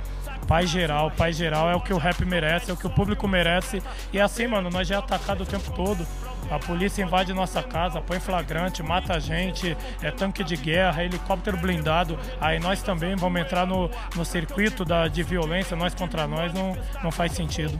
paz 0.49 0.67
geral, 0.67 1.11
paz 1.11 1.37
geral 1.37 1.69
é 1.69 1.75
o 1.75 1.79
que 1.79 1.93
o 1.93 1.97
rap 1.97 2.25
merece, 2.25 2.71
é 2.71 2.73
o 2.73 2.77
que 2.77 2.87
o 2.87 2.89
público 2.89 3.27
merece. 3.27 3.83
E 4.11 4.17
é 4.17 4.21
assim, 4.21 4.47
mano, 4.47 4.67
nós 4.71 4.87
já 4.87 4.95
é 4.95 4.97
atacado 4.97 5.43
o 5.43 5.45
tempo 5.45 5.71
todo. 5.73 6.05
A 6.49 6.57
polícia 6.57 7.03
invade 7.03 7.31
nossa 7.31 7.61
casa, 7.61 8.01
põe 8.01 8.19
flagrante, 8.19 8.81
mata 8.81 9.13
a 9.13 9.19
gente, 9.19 9.77
é 10.01 10.09
tanque 10.09 10.43
de 10.43 10.57
guerra, 10.57 11.03
helicóptero 11.03 11.55
blindado. 11.55 12.17
Aí 12.41 12.57
nós 12.57 12.81
também 12.81 13.15
vamos 13.15 13.39
entrar 13.39 13.67
no, 13.67 13.91
no 14.15 14.25
circuito 14.25 14.83
da, 14.83 15.07
de 15.07 15.21
violência, 15.21 15.77
nós 15.77 15.93
contra 15.93 16.25
nós, 16.25 16.51
não, 16.51 16.75
não 17.03 17.11
faz 17.11 17.33
sentido. 17.33 17.79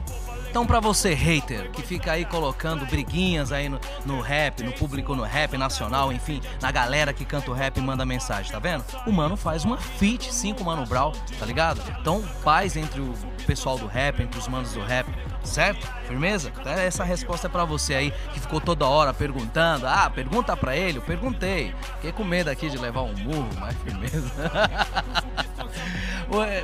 Então, 0.50 0.66
para 0.66 0.80
você, 0.80 1.14
hater, 1.14 1.70
que 1.70 1.80
fica 1.80 2.10
aí 2.10 2.24
colocando 2.24 2.84
briguinhas 2.84 3.52
aí 3.52 3.68
no, 3.68 3.78
no, 4.04 4.20
rap, 4.20 4.64
no 4.64 4.72
público 4.72 5.14
no 5.14 5.22
rap 5.22 5.56
nacional, 5.56 6.12
enfim, 6.12 6.40
na 6.60 6.72
galera 6.72 7.12
que 7.12 7.24
canta 7.24 7.52
o 7.52 7.54
rap 7.54 7.76
e 7.76 7.80
manda 7.80 8.04
mensagem, 8.04 8.50
tá 8.50 8.58
vendo? 8.58 8.84
O 9.06 9.12
mano 9.12 9.36
faz 9.36 9.64
uma 9.64 9.76
feat, 9.76 10.34
cinco 10.34 10.64
Mano 10.64 10.84
Brown, 10.84 11.12
tá 11.38 11.46
ligado? 11.46 11.80
Então, 12.00 12.20
paz 12.42 12.76
entre 12.76 13.00
o 13.00 13.14
pessoal 13.46 13.78
do 13.78 13.86
rap, 13.86 14.20
entre 14.20 14.40
os 14.40 14.48
manos 14.48 14.72
do 14.72 14.80
rap, 14.80 15.06
certo? 15.44 15.86
Firmeza? 16.08 16.50
Então, 16.60 16.72
essa 16.72 17.04
resposta 17.04 17.46
é 17.46 17.50
para 17.50 17.64
você 17.64 17.94
aí 17.94 18.10
que 18.34 18.40
ficou 18.40 18.60
toda 18.60 18.84
hora 18.86 19.14
perguntando. 19.14 19.86
Ah, 19.86 20.10
pergunta 20.12 20.56
para 20.56 20.76
ele, 20.76 20.98
eu 20.98 21.02
perguntei. 21.02 21.72
Fiquei 21.94 22.10
com 22.10 22.24
medo 22.24 22.50
aqui 22.50 22.68
de 22.68 22.76
levar 22.76 23.02
um 23.02 23.14
murro, 23.14 23.50
mas 23.60 23.76
firmeza. 23.84 24.28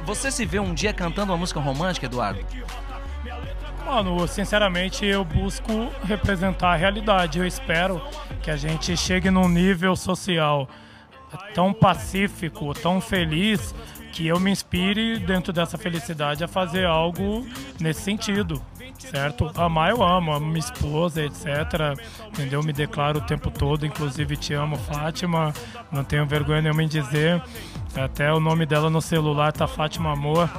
Você 0.05 0.33
se 0.33 0.45
vê 0.45 0.59
um 0.59 0.75
dia 0.75 0.93
cantando 0.93 1.31
uma 1.31 1.39
música 1.39 1.61
romântica, 1.61 2.07
Eduardo? 2.07 2.45
Mano, 3.87 4.27
sinceramente 4.27 5.07
eu 5.07 5.25
busco 5.25 5.73
representar 6.03 6.73
a 6.73 6.77
realidade. 6.77 7.39
Eu 7.39 7.47
espero 7.47 8.03
que 8.43 8.51
a 8.51 8.57
gente 8.57 8.97
chegue 8.97 9.31
num 9.31 9.49
nível 9.49 9.95
social 9.95 10.69
tão 11.55 11.73
pacífico, 11.73 12.75
tão 12.75 13.01
feliz, 13.01 13.73
que 14.13 14.27
eu 14.27 14.41
me 14.41 14.51
inspire 14.51 15.21
dentro 15.21 15.53
dessa 15.53 15.79
felicidade 15.79 16.43
a 16.43 16.49
fazer 16.49 16.85
algo 16.85 17.47
nesse 17.79 18.01
sentido, 18.01 18.61
certo? 18.99 19.53
Amar 19.55 19.91
eu 19.91 20.03
amo, 20.03 20.33
amo 20.33 20.47
minha 20.47 20.59
esposa, 20.59 21.23
etc. 21.23 21.47
Entendeu? 22.29 22.65
Me 22.65 22.73
declaro 22.73 23.21
o 23.21 23.23
tempo 23.23 23.53
todo, 23.53 23.87
inclusive 23.87 24.37
te 24.37 24.53
amo, 24.53 24.77
Fátima. 24.77 25.55
Não 25.93 26.03
tenho 26.03 26.27
vergonha 26.27 26.61
nenhuma 26.61 26.83
em 26.83 26.89
dizer. 26.89 27.41
Até 27.95 28.33
o 28.33 28.41
nome 28.41 28.67
dela 28.67 28.91
no 28.91 29.01
celular 29.01 29.53
tá 29.53 29.69
Fátima 29.69 30.13
Amor 30.13 30.51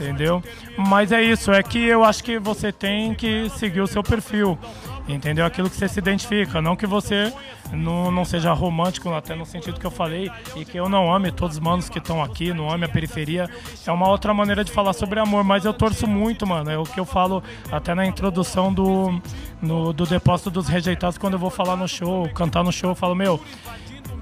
entendeu? 0.00 0.42
Mas 0.76 1.12
é 1.12 1.22
isso, 1.22 1.52
é 1.52 1.62
que 1.62 1.78
eu 1.78 2.04
acho 2.04 2.22
que 2.22 2.38
você 2.38 2.70
tem 2.70 3.14
que 3.14 3.48
seguir 3.50 3.80
o 3.80 3.86
seu 3.86 4.02
perfil, 4.02 4.58
entendeu? 5.08 5.44
Aquilo 5.44 5.68
que 5.68 5.76
você 5.76 5.88
se 5.88 5.98
identifica, 5.98 6.60
não 6.60 6.76
que 6.76 6.86
você 6.86 7.32
não, 7.72 8.10
não 8.10 8.24
seja 8.24 8.52
romântico, 8.52 9.12
até 9.12 9.34
no 9.34 9.46
sentido 9.46 9.80
que 9.80 9.86
eu 9.86 9.90
falei, 9.90 10.30
e 10.54 10.64
que 10.64 10.78
eu 10.78 10.88
não 10.88 11.12
ame 11.12 11.32
todos 11.32 11.56
os 11.56 11.62
manos 11.62 11.88
que 11.88 11.98
estão 11.98 12.22
aqui, 12.22 12.52
não 12.52 12.70
ame 12.70 12.84
a 12.84 12.88
periferia. 12.88 13.48
É 13.86 13.92
uma 13.92 14.08
outra 14.08 14.32
maneira 14.32 14.62
de 14.62 14.70
falar 14.70 14.92
sobre 14.92 15.18
amor, 15.18 15.42
mas 15.42 15.64
eu 15.64 15.72
torço 15.72 16.06
muito, 16.06 16.46
mano. 16.46 16.70
É 16.70 16.78
o 16.78 16.84
que 16.84 17.00
eu 17.00 17.04
falo 17.04 17.42
até 17.70 17.94
na 17.94 18.06
introdução 18.06 18.72
do, 18.72 19.20
no, 19.60 19.92
do 19.92 20.06
depósito 20.06 20.50
dos 20.50 20.68
rejeitados, 20.68 21.18
quando 21.18 21.34
eu 21.34 21.40
vou 21.40 21.50
falar 21.50 21.76
no 21.76 21.88
show, 21.88 22.28
cantar 22.30 22.62
no 22.62 22.72
show, 22.72 22.90
eu 22.90 22.96
falo, 22.96 23.14
meu 23.14 23.40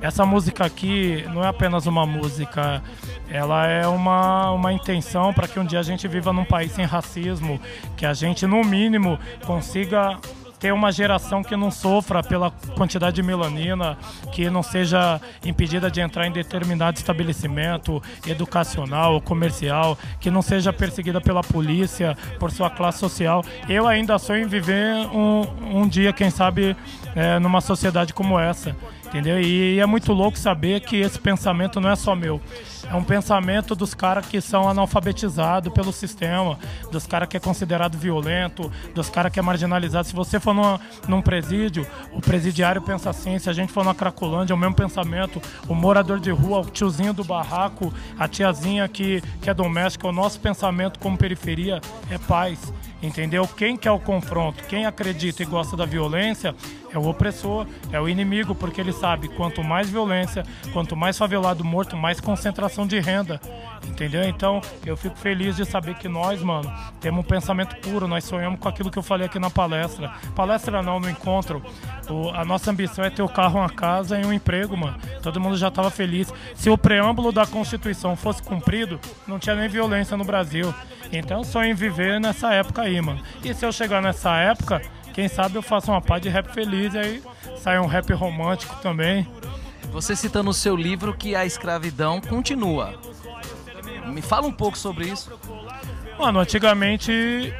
essa 0.00 0.26
música 0.26 0.64
aqui 0.64 1.24
não 1.32 1.44
é 1.44 1.48
apenas 1.48 1.86
uma 1.86 2.06
música, 2.06 2.82
ela 3.28 3.66
é 3.66 3.86
uma, 3.86 4.50
uma 4.52 4.72
intenção 4.72 5.32
para 5.32 5.48
que 5.48 5.58
um 5.58 5.64
dia 5.64 5.80
a 5.80 5.82
gente 5.82 6.06
viva 6.06 6.32
num 6.32 6.44
país 6.44 6.72
sem 6.72 6.84
racismo, 6.84 7.60
que 7.96 8.04
a 8.04 8.12
gente, 8.12 8.46
no 8.46 8.62
mínimo, 8.62 9.18
consiga 9.46 10.18
ter 10.64 10.72
uma 10.72 10.90
geração 10.90 11.42
que 11.42 11.54
não 11.56 11.70
sofra 11.70 12.22
pela 12.22 12.50
quantidade 12.74 13.16
de 13.16 13.22
melanina, 13.22 13.98
que 14.32 14.48
não 14.48 14.62
seja 14.62 15.20
impedida 15.44 15.90
de 15.90 16.00
entrar 16.00 16.26
em 16.26 16.32
determinado 16.32 16.96
estabelecimento 16.96 18.02
educacional 18.26 19.20
comercial, 19.20 19.98
que 20.18 20.30
não 20.30 20.40
seja 20.40 20.72
perseguida 20.72 21.20
pela 21.20 21.42
polícia 21.42 22.16
por 22.38 22.50
sua 22.50 22.70
classe 22.70 22.98
social. 22.98 23.44
Eu 23.68 23.86
ainda 23.86 24.18
sonho 24.18 24.44
em 24.44 24.48
viver 24.48 24.94
um, 25.12 25.80
um 25.82 25.86
dia, 25.86 26.14
quem 26.14 26.30
sabe, 26.30 26.74
é, 27.14 27.38
numa 27.38 27.60
sociedade 27.60 28.14
como 28.14 28.40
essa 28.40 28.74
entendeu? 29.14 29.40
E, 29.40 29.78
é 29.78 29.86
muito 29.86 30.12
louco 30.12 30.36
saber 30.36 30.80
que 30.80 30.96
esse 30.96 31.20
pensamento 31.20 31.80
não 31.80 31.88
é 31.88 31.94
só 31.94 32.16
meu. 32.16 32.40
É 32.90 32.94
um 32.96 33.04
pensamento 33.04 33.74
dos 33.74 33.94
caras 33.94 34.26
que 34.26 34.40
são 34.40 34.68
analfabetizados 34.68 35.72
pelo 35.72 35.92
sistema, 35.92 36.58
dos 36.90 37.06
caras 37.06 37.28
que 37.28 37.36
é 37.36 37.40
considerado 37.40 37.96
violento, 37.96 38.70
dos 38.92 39.08
caras 39.08 39.32
que 39.32 39.38
é 39.38 39.42
marginalizado. 39.42 40.08
Se 40.08 40.14
você 40.14 40.40
for 40.40 40.52
numa, 40.52 40.80
num 41.06 41.22
presídio, 41.22 41.86
o 42.12 42.20
presidiário 42.20 42.82
pensa 42.82 43.08
assim, 43.10 43.38
se 43.38 43.48
a 43.48 43.52
gente 43.52 43.72
for 43.72 43.84
na 43.84 43.94
Cracolândia, 43.94 44.52
é 44.52 44.56
o 44.56 44.58
mesmo 44.58 44.74
pensamento. 44.74 45.40
O 45.68 45.74
morador 45.74 46.18
de 46.18 46.32
rua, 46.32 46.60
o 46.60 46.64
tiozinho 46.64 47.14
do 47.14 47.22
barraco, 47.22 47.94
a 48.18 48.26
tiazinha 48.26 48.88
que, 48.88 49.22
que 49.40 49.48
é 49.48 49.54
doméstica, 49.54 50.08
o 50.08 50.12
nosso 50.12 50.40
pensamento 50.40 50.98
como 50.98 51.16
periferia 51.16 51.80
é 52.10 52.18
paz. 52.18 52.72
Entendeu? 53.02 53.46
Quem 53.46 53.76
quer 53.76 53.90
o 53.90 53.98
confronto, 53.98 54.64
quem 54.64 54.86
acredita 54.86 55.42
e 55.42 55.46
gosta 55.46 55.76
da 55.76 55.84
violência, 55.84 56.54
é 56.94 56.98
o 56.98 57.08
opressor, 57.08 57.66
é 57.92 58.00
o 58.00 58.08
inimigo, 58.08 58.54
porque 58.54 58.80
ele 58.80 58.92
sabe 58.92 59.28
quanto 59.28 59.62
mais 59.64 59.90
violência, 59.90 60.44
quanto 60.72 60.94
mais 60.94 61.18
favelado 61.18 61.64
morto, 61.64 61.96
mais 61.96 62.20
concentração 62.20 62.86
de 62.86 63.00
renda. 63.00 63.40
Entendeu? 63.86 64.24
Então 64.24 64.60
eu 64.86 64.96
fico 64.96 65.16
feliz 65.16 65.56
de 65.56 65.64
saber 65.64 65.96
que 65.96 66.08
nós, 66.08 66.40
mano, 66.40 66.72
temos 67.00 67.24
um 67.24 67.28
pensamento 67.28 67.76
puro, 67.76 68.08
nós 68.08 68.24
sonhamos 68.24 68.58
com 68.60 68.68
aquilo 68.68 68.90
que 68.90 68.98
eu 68.98 69.02
falei 69.02 69.26
aqui 69.26 69.38
na 69.38 69.50
palestra. 69.50 70.12
Palestra 70.34 70.82
não, 70.82 71.00
no 71.00 71.10
encontro. 71.10 71.62
O, 72.08 72.30
a 72.30 72.44
nossa 72.44 72.70
ambição 72.70 73.04
é 73.04 73.10
ter 73.10 73.22
o 73.22 73.28
carro, 73.28 73.58
uma 73.58 73.68
casa 73.68 74.18
e 74.18 74.24
um 74.24 74.32
emprego, 74.32 74.76
mano. 74.76 74.96
Todo 75.22 75.40
mundo 75.40 75.56
já 75.56 75.68
estava 75.68 75.90
feliz. 75.90 76.32
Se 76.54 76.70
o 76.70 76.78
preâmbulo 76.78 77.32
da 77.32 77.46
Constituição 77.46 78.16
fosse 78.16 78.42
cumprido, 78.42 79.00
não 79.26 79.38
tinha 79.38 79.56
nem 79.56 79.68
violência 79.68 80.16
no 80.16 80.24
Brasil. 80.24 80.72
Então 81.12 81.44
sonho 81.44 81.70
em 81.70 81.74
viver 81.74 82.20
nessa 82.20 82.52
época 82.54 82.82
aí, 82.82 83.00
mano. 83.00 83.20
E 83.42 83.52
se 83.52 83.64
eu 83.66 83.72
chegar 83.72 84.00
nessa 84.00 84.36
época, 84.36 84.80
quem 85.14 85.28
sabe 85.28 85.54
eu 85.54 85.62
faço 85.62 85.92
uma 85.92 86.00
pá 86.00 86.18
de 86.18 86.28
rap 86.28 86.52
feliz 86.52 86.92
e 86.92 86.98
aí 86.98 87.22
sai 87.56 87.78
um 87.78 87.86
rap 87.86 88.12
romântico 88.12 88.74
também. 88.82 89.26
Você 89.92 90.16
cita 90.16 90.42
no 90.42 90.52
seu 90.52 90.74
livro 90.74 91.14
que 91.14 91.36
a 91.36 91.46
escravidão 91.46 92.20
continua. 92.20 92.98
Me 94.06 94.20
fala 94.20 94.46
um 94.48 94.52
pouco 94.52 94.76
sobre 94.76 95.06
isso. 95.06 95.32
Mano, 96.18 96.40
antigamente 96.40 97.12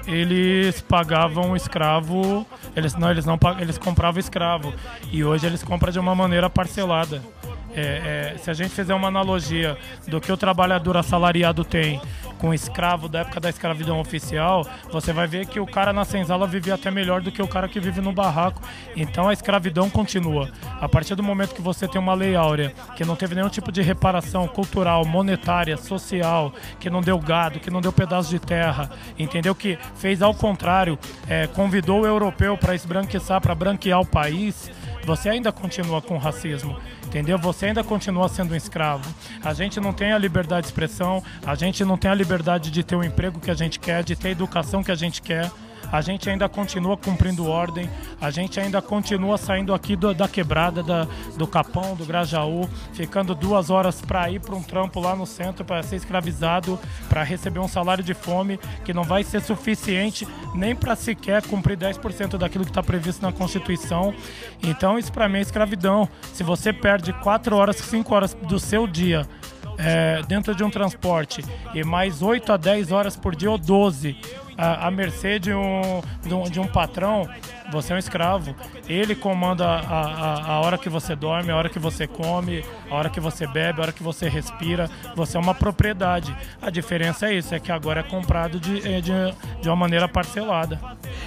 eles 0.07 0.81
pagavam 0.81 1.55
escravo, 1.55 2.47
eles 2.75 2.95
não, 2.95 3.11
eles 3.11 3.25
não 3.25 3.39
eles 3.61 3.79
compravam 3.79 4.19
escravo 4.19 4.73
e 5.11 5.25
hoje 5.25 5.47
eles 5.47 5.63
compram 5.63 5.93
de 5.93 5.99
uma 5.99 6.15
maneira 6.15 6.51
parcelada. 6.51 7.23
É, 7.77 8.33
é, 8.35 8.39
se 8.39 8.51
a 8.51 8.55
gente 8.55 8.71
fizer 8.71 8.95
uma 8.95 9.09
analogia 9.09 9.77
do 10.07 10.21
que 10.21 10.31
o 10.31 10.37
trabalhador 10.37 10.97
assalariado 10.97 11.65
tem 11.65 12.01
com 12.45 12.53
escravo 12.53 13.09
da 13.09 13.21
época 13.21 13.41
da 13.41 13.49
escravidão 13.49 13.99
oficial, 13.99 14.67
você 14.93 15.15
vai 15.15 15.27
ver 15.27 15.47
que 15.47 15.59
o 15.59 15.67
cara 15.67 15.95
na 15.95 16.05
senzala 16.05 16.47
vive 16.47 16.71
até 16.71 16.91
melhor 16.91 17.23
do 17.23 17.33
que 17.33 17.41
o 17.41 17.49
cara 17.49 17.67
que 17.67 17.81
vive 17.81 18.03
no 18.03 18.13
barraco. 18.13 18.61
Então 18.95 19.31
a 19.31 19.33
escravidão 19.33 19.89
continua. 19.89 20.51
A 20.79 20.87
partir 20.87 21.15
do 21.15 21.23
momento 21.23 21.55
que 21.55 21.63
você 21.63 21.89
tem 21.89 21.99
uma 21.99 22.13
lei 22.13 22.37
áurea 22.37 22.75
que 22.97 23.03
não 23.03 23.17
teve 23.17 23.35
nenhum 23.35 23.49
tipo 23.49 23.73
de 23.73 23.81
reparação 23.81 24.47
cultural, 24.47 25.07
monetária, 25.07 25.79
social, 25.79 26.53
que 26.79 26.91
não 26.91 27.01
deu 27.01 27.19
gado, 27.19 27.61
que 27.61 27.71
não 27.71 27.81
deu 27.81 27.91
pedaço 27.91 28.29
de 28.29 28.39
terra, 28.39 28.91
entendeu? 29.19 29.55
Que 29.55 29.79
fez 29.95 30.21
ao 30.21 30.35
contrário, 30.35 30.99
é, 31.27 31.47
convidou 31.47 32.03
o 32.03 32.07
europeu 32.07 32.59
para 32.59 32.75
esbranquiçar, 32.75 33.41
para 33.41 33.55
branquear 33.55 34.03
o 34.03 34.07
país 34.07 34.71
você 35.05 35.29
ainda 35.29 35.53
continua 35.53 36.01
com 36.01 36.17
racismo, 36.17 36.77
entendeu? 37.05 37.39
Você 37.39 37.67
ainda 37.67 37.85
continua 37.85 38.29
sendo 38.29 38.53
um 38.53 38.57
escravo. 38.57 39.13
A 39.43 39.53
gente 39.53 39.81
não 39.81 39.93
tem 39.93 40.13
a 40.13 40.19
liberdade 40.19 40.63
de 40.63 40.69
expressão, 40.69 41.23
a 41.45 41.55
gente 41.55 41.85
não 41.85 41.97
tem 41.97 42.11
a 42.11 42.15
liberdade 42.15 42.71
de 42.71 42.83
ter 42.83 42.97
o 42.97 43.05
emprego 43.05 43.41
que 43.41 43.51
a 43.51 43.55
gente 43.55 43.79
quer, 43.79 44.03
de 44.03 44.17
ter 44.17 44.29
a 44.29 44.33
educação 44.33 44.83
que 44.83 44.91
a 44.91 44.95
gente 44.95 45.21
quer 45.23 45.51
a 45.91 46.01
gente 46.01 46.29
ainda 46.29 46.49
continua 46.49 46.97
cumprindo 46.97 47.47
ordem, 47.47 47.89
a 48.21 48.31
gente 48.31 48.59
ainda 48.59 48.81
continua 48.83 49.39
saindo 49.39 49.75
aqui 49.75 49.97
do, 49.97 50.13
da 50.15 50.29
quebrada, 50.29 50.83
da, 50.83 51.07
do 51.37 51.47
Capão, 51.47 51.95
do 51.95 52.05
Grajaú, 52.05 52.69
ficando 52.93 53.35
duas 53.35 53.71
horas 53.71 54.01
para 54.01 54.31
ir 54.31 54.41
para 54.41 54.55
um 54.55 54.63
trampo 54.63 55.01
lá 55.01 55.15
no 55.15 55.27
centro 55.27 55.65
para 55.65 55.83
ser 55.83 55.97
escravizado, 55.97 56.79
para 57.09 57.23
receber 57.23 57.61
um 57.61 57.69
salário 57.69 58.03
de 58.03 58.15
fome 58.15 58.59
que 58.85 58.93
não 58.93 59.05
vai 59.05 59.23
ser 59.23 59.41
suficiente 59.41 60.27
nem 60.55 60.75
para 60.75 60.97
sequer 60.97 61.43
cumprir 61.43 61.77
10% 61.77 62.37
daquilo 62.39 62.65
que 62.65 62.71
está 62.71 62.83
previsto 62.83 63.23
na 63.23 63.33
Constituição. 63.33 64.15
Então, 64.63 64.99
isso 64.99 65.13
para 65.13 65.29
mim 65.29 65.39
é 65.39 65.43
escravidão. 65.43 66.09
Se 66.33 66.43
você 66.43 66.73
perde 66.73 67.13
4 67.13 67.57
horas, 67.57 67.77
5 67.77 68.15
horas 68.15 68.35
do 68.35 68.59
seu 68.59 68.87
dia 68.87 69.27
é, 69.79 70.23
dentro 70.27 70.55
de 70.55 70.63
um 70.63 70.71
transporte 70.71 71.45
e 71.75 71.85
mais 71.85 72.23
8 72.23 72.53
a 72.53 72.57
10 72.57 72.93
horas 72.93 73.17
por 73.17 73.35
dia 73.35 73.51
ou 73.51 73.59
12 73.59 74.17
à, 74.57 74.91
mercê 74.91 75.39
de 75.39 75.53
um, 75.53 76.03
de 76.23 76.35
um, 76.35 76.43
de 76.45 76.61
um 76.61 76.67
patrão, 76.67 77.29
você 77.71 77.93
é 77.93 77.97
um 77.97 77.99
escravo. 77.99 78.55
Ele 78.89 79.15
comanda 79.15 79.67
a, 79.67 79.79
a, 79.79 80.53
a, 80.53 80.61
hora 80.61 80.79
que 80.79 80.89
você 80.89 81.17
dorme, 81.17 81.51
a 81.51 81.57
hora 81.57 81.69
que 81.69 81.79
você 81.79 82.07
come, 82.07 82.65
a 82.91 82.95
hora 82.95 83.11
que 83.11 83.21
você 83.21 83.47
bebe, 83.47 83.81
a 83.81 83.83
hora 83.83 83.93
que 83.93 84.03
você 84.03 84.29
respira. 84.29 84.89
Você 85.15 85.37
é 85.37 85.41
uma 85.41 85.55
propriedade. 85.55 86.37
A 86.61 86.71
diferença 86.71 87.27
é 87.27 87.35
isso, 87.35 87.55
é 87.55 87.61
que 87.61 87.73
agora 87.73 88.01
é 88.01 88.03
comprado 88.03 88.61
de, 88.61 88.87
é, 88.87 89.01
de, 89.01 89.13
de 89.61 89.69
uma 89.69 89.77
maneira 89.77 90.09
parcelada. 90.09 90.81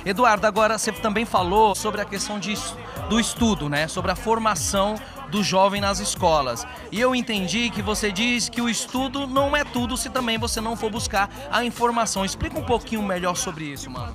Eduardo, 0.05 0.47
agora 0.47 0.77
você 0.77 0.91
também 0.91 1.25
falou 1.25 1.75
sobre 1.75 2.01
a 2.01 2.05
questão 2.05 2.39
de, 2.39 2.53
do 3.09 3.19
estudo, 3.19 3.67
né? 3.67 3.87
Sobre 3.87 4.11
a 4.11 4.15
formação 4.15 4.95
do 5.29 5.43
jovem 5.43 5.81
nas 5.81 5.99
escolas. 5.99 6.65
E 6.91 6.99
eu 6.99 7.15
entendi 7.15 7.69
que 7.69 7.81
você 7.81 8.11
diz 8.11 8.49
que 8.49 8.61
o 8.61 8.69
estudo 8.69 9.27
não 9.27 9.55
é 9.55 9.63
tudo 9.63 9.97
se 9.97 10.09
também 10.09 10.37
você 10.37 10.61
não 10.61 10.75
for 10.75 10.89
buscar 10.89 11.29
a 11.51 11.63
informação. 11.63 12.25
Explica 12.25 12.57
um 12.57 12.63
pouquinho 12.63 13.03
melhor 13.03 13.35
sobre 13.35 13.65
isso, 13.65 13.89
mano. 13.89 14.13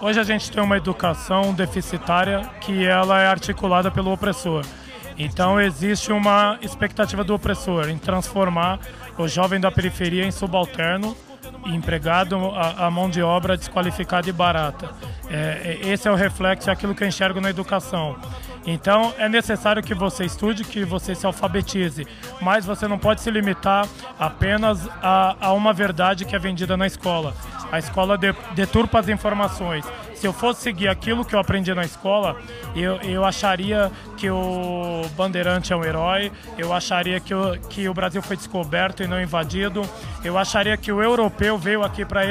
Hoje 0.00 0.20
a 0.20 0.24
gente 0.24 0.50
tem 0.50 0.62
uma 0.62 0.76
educação 0.76 1.52
deficitária 1.52 2.50
que 2.60 2.84
ela 2.84 3.20
é 3.20 3.26
articulada 3.26 3.90
pelo 3.90 4.12
opressor. 4.12 4.64
Então 5.16 5.60
existe 5.60 6.12
uma 6.12 6.58
expectativa 6.60 7.22
do 7.22 7.34
opressor 7.34 7.88
em 7.88 7.98
transformar 7.98 8.80
o 9.16 9.28
jovem 9.28 9.60
da 9.60 9.70
periferia 9.70 10.24
em 10.24 10.30
subalterno 10.32 11.16
empregado 11.66 12.36
a, 12.50 12.86
a, 12.86 12.90
mão 12.90 13.08
de 13.08 13.22
obra 13.22 13.56
desqualificada 13.56 14.28
e 14.28 14.32
barata. 14.32 14.90
É, 15.28 15.78
é 15.82 15.88
esse 15.88 16.06
é 16.08 16.10
o 16.10 16.14
reflexo, 16.14 16.68
é 16.68 16.72
aquilo 16.72 16.94
que 16.94 17.02
eu 17.02 17.08
enxergo 17.08 17.40
na 17.40 17.50
educação. 17.50 18.16
Então 18.66 19.12
é 19.18 19.28
necessário 19.28 19.82
que 19.82 19.94
você 19.94 20.24
estude, 20.24 20.64
que 20.64 20.84
você 20.84 21.14
se 21.14 21.26
alfabetize, 21.26 22.06
mas 22.40 22.64
você 22.64 22.88
não 22.88 22.98
pode 22.98 23.20
se 23.20 23.30
limitar 23.30 23.86
apenas 24.18 24.88
a, 25.02 25.36
a 25.40 25.52
uma 25.52 25.72
verdade 25.72 26.24
que 26.24 26.34
é 26.34 26.38
vendida 26.38 26.76
na 26.76 26.86
escola. 26.86 27.34
A 27.70 27.78
escola 27.78 28.16
de, 28.16 28.32
deturpa 28.54 29.00
as 29.00 29.08
informações. 29.08 29.84
Se 30.14 30.26
eu 30.26 30.32
fosse 30.32 30.62
seguir 30.62 30.88
aquilo 30.88 31.24
que 31.24 31.34
eu 31.34 31.38
aprendi 31.38 31.74
na 31.74 31.84
escola, 31.84 32.36
eu, 32.74 32.96
eu 33.02 33.24
acharia 33.24 33.90
que 34.16 34.30
o 34.30 35.02
Bandeirante 35.16 35.72
é 35.72 35.76
um 35.76 35.84
herói, 35.84 36.32
eu 36.56 36.72
acharia 36.72 37.20
que 37.20 37.34
o, 37.34 37.58
que 37.68 37.88
o 37.88 37.92
Brasil 37.92 38.22
foi 38.22 38.36
descoberto 38.36 39.02
e 39.02 39.06
não 39.06 39.20
invadido, 39.20 39.82
eu 40.22 40.38
acharia 40.38 40.76
que 40.76 40.90
o 40.90 41.02
europeu 41.02 41.58
veio 41.58 41.82
aqui 41.82 42.04
para 42.04 42.22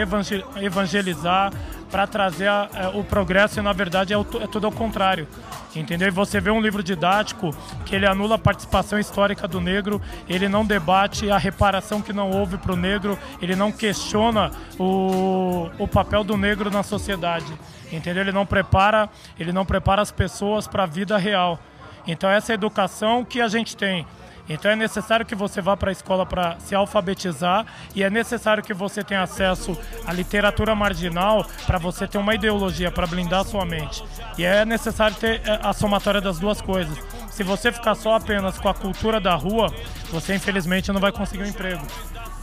evangelizar, 0.55 1.51
para 1.93 2.07
trazer 2.07 2.47
a, 2.47 2.67
a, 2.73 2.89
o 2.89 3.03
progresso 3.03 3.59
e 3.59 3.61
na 3.61 3.71
verdade 3.71 4.13
é, 4.13 4.17
o, 4.17 4.25
é 4.41 4.47
tudo 4.47 4.65
ao 4.65 4.71
contrário 4.71 5.27
entendeu? 5.75 6.07
E 6.07 6.11
você 6.11 6.41
vê 6.41 6.49
um 6.49 6.59
livro 6.59 6.81
didático 6.81 7.55
que 7.85 7.95
ele 7.95 8.07
anula 8.07 8.33
a 8.33 8.39
participação 8.39 8.97
histórica 8.97 9.47
do 9.47 9.61
negro, 9.61 10.01
ele 10.27 10.49
não 10.49 10.65
debate 10.65 11.29
a 11.29 11.37
reparação 11.37 12.01
que 12.01 12.11
não 12.11 12.31
houve 12.31 12.57
para 12.57 12.73
o 12.73 12.75
negro, 12.75 13.17
ele 13.39 13.55
não 13.55 13.71
questiona 13.71 14.51
o, 14.79 15.69
o 15.77 15.87
papel 15.87 16.23
do 16.23 16.35
negro 16.35 16.71
na 16.71 16.81
sociedade, 16.81 17.53
entendeu? 17.91 18.23
Ele 18.23 18.31
não 18.31 18.45
prepara, 18.45 19.07
ele 19.39 19.51
não 19.51 19.63
prepara 19.63 20.01
as 20.01 20.11
pessoas 20.11 20.67
para 20.67 20.83
a 20.83 20.87
vida 20.87 21.15
real. 21.15 21.59
Então 22.07 22.27
essa 22.27 22.53
é 22.53 22.55
educação 22.55 23.23
que 23.23 23.39
a 23.39 23.47
gente 23.47 23.77
tem. 23.77 24.05
Então 24.47 24.69
é 24.69 24.75
necessário 24.75 25.25
que 25.25 25.35
você 25.35 25.61
vá 25.61 25.77
para 25.77 25.89
a 25.89 25.91
escola 25.91 26.25
para 26.25 26.59
se 26.59 26.75
alfabetizar 26.75 27.65
e 27.95 28.03
é 28.03 28.09
necessário 28.09 28.61
que 28.61 28.73
você 28.73 29.03
tenha 29.03 29.21
acesso 29.21 29.77
à 30.05 30.11
literatura 30.11 30.75
marginal 30.75 31.45
para 31.65 31.77
você 31.77 32.07
ter 32.07 32.17
uma 32.17 32.35
ideologia 32.35 32.91
para 32.91 33.07
blindar 33.07 33.45
sua 33.45 33.65
mente. 33.65 34.03
E 34.37 34.43
é 34.43 34.65
necessário 34.65 35.15
ter 35.15 35.41
é, 35.45 35.59
a 35.63 35.71
somatória 35.71 36.19
das 36.19 36.39
duas 36.39 36.61
coisas. 36.61 36.97
Se 37.31 37.43
você 37.43 37.71
ficar 37.71 37.95
só 37.95 38.15
apenas 38.15 38.59
com 38.59 38.67
a 38.67 38.73
cultura 38.73 39.19
da 39.19 39.33
rua, 39.33 39.73
você 40.11 40.35
infelizmente 40.35 40.91
não 40.91 40.99
vai 40.99 41.11
conseguir 41.11 41.43
um 41.43 41.47
emprego. 41.47 41.85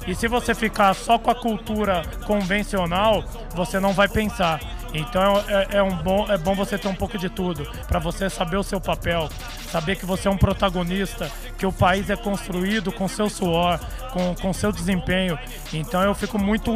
E 0.06 0.14
se 0.14 0.26
você 0.26 0.54
ficar 0.54 0.94
só 0.94 1.18
com 1.18 1.30
a 1.30 1.34
cultura 1.34 2.02
convencional, 2.26 3.22
você 3.54 3.78
não 3.78 3.92
vai 3.92 4.08
pensar. 4.08 4.58
Então 4.92 5.42
é, 5.48 5.78
é, 5.78 5.82
um 5.82 5.96
bom, 5.96 6.26
é 6.28 6.36
bom 6.36 6.54
você 6.54 6.76
ter 6.76 6.88
um 6.88 6.94
pouco 6.94 7.16
de 7.16 7.28
tudo, 7.28 7.64
para 7.86 7.98
você 7.98 8.28
saber 8.28 8.56
o 8.56 8.62
seu 8.62 8.80
papel, 8.80 9.28
saber 9.70 9.96
que 9.96 10.04
você 10.04 10.28
é 10.28 10.30
um 10.30 10.36
protagonista, 10.36 11.30
que 11.56 11.66
o 11.66 11.72
país 11.72 12.10
é 12.10 12.16
construído 12.16 12.90
com 12.90 13.06
seu 13.06 13.28
suor, 13.30 13.78
com, 14.12 14.34
com 14.34 14.52
seu 14.52 14.72
desempenho. 14.72 15.38
Então 15.72 16.02
eu 16.02 16.14
fico 16.14 16.38
muito 16.38 16.72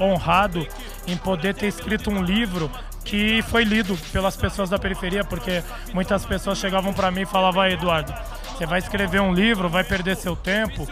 honrado 0.00 0.66
em 1.06 1.16
poder 1.16 1.54
ter 1.54 1.66
escrito 1.66 2.10
um 2.10 2.22
livro 2.22 2.70
que 3.04 3.40
foi 3.42 3.64
lido 3.64 3.96
pelas 4.12 4.36
pessoas 4.36 4.68
da 4.68 4.78
periferia, 4.78 5.24
porque 5.24 5.62
muitas 5.94 6.26
pessoas 6.26 6.58
chegavam 6.58 6.92
para 6.92 7.10
mim 7.10 7.22
e 7.22 7.26
falavam, 7.26 7.66
Eduardo, 7.66 8.12
você 8.52 8.66
vai 8.66 8.80
escrever 8.80 9.20
um 9.20 9.32
livro, 9.32 9.68
vai 9.68 9.82
perder 9.82 10.16
seu 10.16 10.36
tempo, 10.36 10.86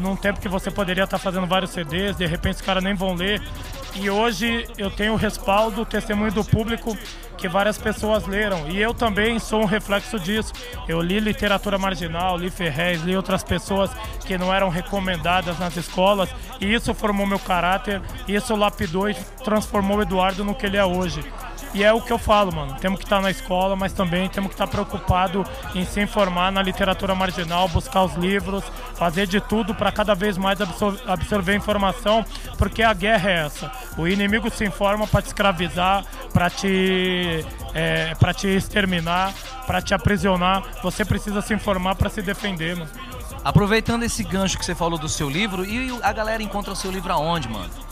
num 0.00 0.16
tempo 0.16 0.40
que 0.40 0.48
você 0.48 0.70
poderia 0.70 1.04
estar 1.04 1.18
fazendo 1.18 1.46
vários 1.46 1.70
CDs, 1.70 2.16
de 2.16 2.26
repente 2.26 2.56
os 2.56 2.60
caras 2.60 2.82
nem 2.82 2.94
vão 2.94 3.14
ler. 3.14 3.42
E 3.94 4.08
hoje 4.08 4.66
eu 4.76 4.90
tenho 4.90 5.14
o 5.14 5.16
respaldo, 5.16 5.82
o 5.82 5.86
testemunho 5.86 6.32
do 6.32 6.44
público 6.44 6.96
que 7.36 7.48
várias 7.48 7.78
pessoas 7.78 8.26
leram. 8.26 8.68
E 8.68 8.78
eu 8.80 8.92
também 8.92 9.38
sou 9.38 9.62
um 9.62 9.64
reflexo 9.64 10.18
disso. 10.18 10.52
Eu 10.86 11.00
li 11.00 11.18
literatura 11.20 11.78
marginal, 11.78 12.36
li 12.36 12.50
Ferrez, 12.50 13.02
li 13.02 13.16
outras 13.16 13.42
pessoas 13.42 13.90
que 14.26 14.36
não 14.36 14.52
eram 14.52 14.68
recomendadas 14.68 15.58
nas 15.58 15.76
escolas. 15.76 16.28
E 16.60 16.72
isso 16.72 16.92
formou 16.92 17.26
meu 17.26 17.38
caráter, 17.38 18.02
isso 18.26 18.54
lapidou 18.54 19.08
e 19.08 19.14
transformou 19.42 19.98
o 19.98 20.02
Eduardo 20.02 20.44
no 20.44 20.54
que 20.54 20.66
ele 20.66 20.76
é 20.76 20.84
hoje. 20.84 21.24
E 21.74 21.84
é 21.84 21.92
o 21.92 22.00
que 22.00 22.12
eu 22.12 22.18
falo, 22.18 22.54
mano. 22.54 22.74
Temos 22.80 22.98
que 22.98 23.04
estar 23.04 23.20
na 23.20 23.30
escola, 23.30 23.76
mas 23.76 23.92
também 23.92 24.28
temos 24.28 24.48
que 24.48 24.54
estar 24.54 24.66
preocupado 24.66 25.44
em 25.74 25.84
se 25.84 26.00
informar 26.00 26.50
na 26.50 26.62
literatura 26.62 27.14
marginal, 27.14 27.68
buscar 27.68 28.04
os 28.04 28.14
livros, 28.14 28.64
fazer 28.94 29.26
de 29.26 29.40
tudo 29.40 29.74
para 29.74 29.92
cada 29.92 30.14
vez 30.14 30.38
mais 30.38 30.60
absor 30.60 30.98
absorver 31.06 31.54
informação, 31.54 32.24
porque 32.56 32.82
a 32.82 32.92
guerra 32.92 33.30
é 33.30 33.46
essa. 33.46 33.70
O 33.96 34.08
inimigo 34.08 34.50
se 34.50 34.64
informa 34.64 35.06
para 35.06 35.22
te 35.22 35.26
escravizar, 35.26 36.04
para 36.32 36.48
te, 36.48 37.44
é, 37.74 38.14
te 38.34 38.48
exterminar, 38.48 39.32
para 39.66 39.82
te 39.82 39.94
aprisionar. 39.94 40.62
Você 40.82 41.04
precisa 41.04 41.42
se 41.42 41.52
informar 41.52 41.94
para 41.96 42.08
se 42.08 42.22
defender, 42.22 42.76
mano. 42.76 42.90
Aproveitando 43.44 44.02
esse 44.02 44.22
gancho 44.24 44.58
que 44.58 44.64
você 44.64 44.74
falou 44.74 44.98
do 44.98 45.08
seu 45.08 45.28
livro, 45.28 45.64
e 45.64 45.96
a 46.02 46.12
galera 46.12 46.42
encontra 46.42 46.72
o 46.72 46.76
seu 46.76 46.90
livro 46.90 47.12
aonde, 47.12 47.48
mano? 47.48 47.87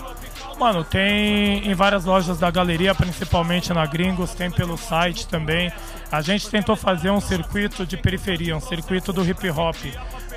Mano, 0.59 0.83
tem 0.83 1.69
em 1.69 1.75
várias 1.75 2.07
lojas 2.07 2.39
da 2.39 2.51
galeria, 2.51 2.95
principalmente 2.95 3.75
na 3.75 3.85
Gringos, 3.85 4.35
tem 4.35 4.51
pelo 4.51 4.79
site 4.79 5.29
também. 5.29 5.71
A 6.11 6.23
gente 6.23 6.49
tentou 6.49 6.75
fazer 6.75 7.11
um 7.11 7.21
circuito 7.21 7.85
de 7.85 7.97
periferia, 7.99 8.57
um 8.57 8.61
circuito 8.61 9.13
do 9.13 9.23
hip 9.23 9.51
hop, 9.51 9.77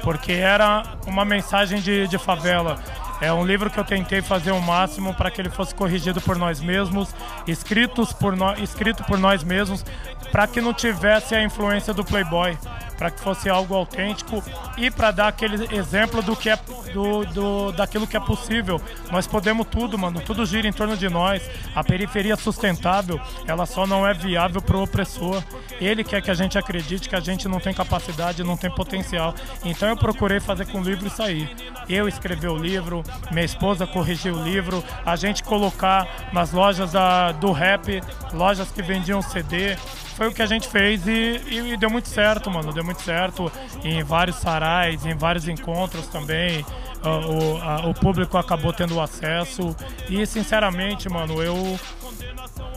porque 0.03 0.34
era 0.34 0.84
uma 1.08 1.23
mensagem 1.23 1.79
de, 1.79 2.05
de 2.08 2.17
favela. 2.17 2.77
É 3.21 3.32
um 3.32 3.45
livro 3.45 3.69
que 3.69 3.79
eu 3.79 3.84
tentei 3.86 4.21
fazer 4.21 4.51
o 4.51 4.62
máximo 4.62 5.13
para 5.13 5.32
que 5.32 5.39
ele 5.39 5.49
fosse 5.49 5.73
corrigido 5.73 6.19
por 6.19 6.38
nós 6.38 6.60
mesmos, 6.60 7.13
escritos 7.47 8.12
por 8.12 8.36
no, 8.36 8.53
escrito 8.62 9.03
por 9.05 9.17
nós 9.17 9.41
mesmos, 9.41 9.86
para 10.32 10.47
que 10.47 10.60
não 10.60 10.73
tivesse 10.73 11.34
a 11.34 11.43
influência 11.43 11.93
do 11.93 12.03
Playboy 12.03 12.58
para 12.99 13.09
que 13.09 13.21
fosse 13.21 13.49
algo 13.49 13.73
autêntico 13.73 14.43
e 14.77 14.91
para 14.91 15.09
dar 15.12 15.29
aquele 15.29 15.73
exemplo 15.73 16.21
do 16.21 16.35
que 16.35 16.49
é 16.49 16.59
do, 16.93 17.25
do, 17.27 17.71
daquilo 17.71 18.05
que 18.05 18.17
é 18.17 18.19
possível. 18.19 18.79
Nós 19.09 19.25
podemos 19.25 19.65
tudo, 19.67 19.97
mano. 19.97 20.19
Tudo 20.19 20.45
gira 20.45 20.67
em 20.67 20.73
torno 20.73 20.97
de 20.97 21.07
nós. 21.07 21.41
A 21.73 21.81
periferia 21.81 22.35
sustentável, 22.35 23.19
ela 23.47 23.65
só 23.65 23.88
não 23.88 24.05
é 24.05 24.13
viável 24.13 24.62
para 24.62 24.75
o 24.75 24.83
opressor. 24.83 25.41
Ele 25.79 26.03
quer 26.03 26.21
que 26.21 26.29
a 26.29 26.33
gente 26.33 26.57
acredite 26.57 27.07
que 27.07 27.15
a 27.15 27.21
gente 27.21 27.47
não 27.47 27.62
tem 27.62 27.73
capacidade, 27.73 28.43
não 28.43 28.57
tem 28.57 28.69
potencial. 28.69 29.33
Então 29.63 29.88
eu 29.88 29.95
procurei 29.95 30.41
fazer 30.41 30.65
com 30.65 30.81
o 30.81 30.83
livro 30.83 31.09
aí. 31.19 31.49
Eu 31.88 32.05
escrevi 32.07 32.47
o 32.47 32.57
livro, 32.57 33.01
minha 33.31 33.45
esposa 33.45 33.88
corrigiu 33.88 34.35
o 34.35 34.43
livro, 34.43 34.83
a 35.05 35.15
gente 35.15 35.41
colocar 35.41 36.29
nas 36.33 36.51
lojas 36.51 36.91
da, 36.91 37.31
do 37.31 37.53
rap, 37.53 38.01
lojas 38.33 38.69
que 38.71 38.81
vendiam 38.81 39.21
CD, 39.21 39.77
foi 40.19 40.27
o 40.27 40.34
que 40.34 40.41
a 40.41 40.45
gente 40.45 40.67
fez 40.67 41.08
e, 41.08 41.41
e, 41.49 41.77
deu 41.77 41.89
muito 41.89 42.10
certo, 42.10 42.51
mano. 42.51 42.73
Deu 42.73 42.84
muito 42.84 43.01
certo 43.01 43.49
em 43.86 44.03
vários 44.03 44.36
sarais, 44.36 45.05
em 45.05 45.15
vários 45.15 45.47
encontros 45.47 46.08
também. 46.08 46.60
Uh, 47.01 47.55
o, 47.55 47.62
a, 47.62 47.88
o 47.88 47.93
público 47.93 48.38
acabou 48.38 48.73
tendo 48.73 48.99
acesso. 48.99 49.73
E 50.10 50.25
sinceramente, 50.25 51.08
mano, 51.08 51.41
eu 51.41 51.79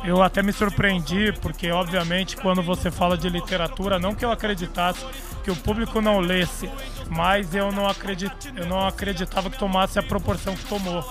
eu 0.05 0.22
até 0.22 0.40
me 0.40 0.52
surpreendi, 0.52 1.33
porque 1.40 1.70
obviamente 1.72 2.37
quando 2.37 2.62
você 2.62 2.92
fala 2.92 3.18
de 3.18 3.28
literatura, 3.28 3.98
não 3.98 4.14
que 4.14 4.24
eu 4.24 4.31
acreditasse 4.31 5.05
que 5.42 5.50
o 5.50 5.57
público 5.57 6.00
não 6.00 6.20
lesse, 6.20 6.70
mas 7.11 7.52
eu 7.57 7.72
não, 7.72 7.88
acredit, 7.88 8.52
eu 8.55 8.66
não 8.66 8.87
acreditava 8.87 9.50
que 9.50 9.59
tomasse 9.59 9.98
a 9.98 10.02
proporção 10.02 10.55
que 10.55 10.64
tomou. 10.66 11.05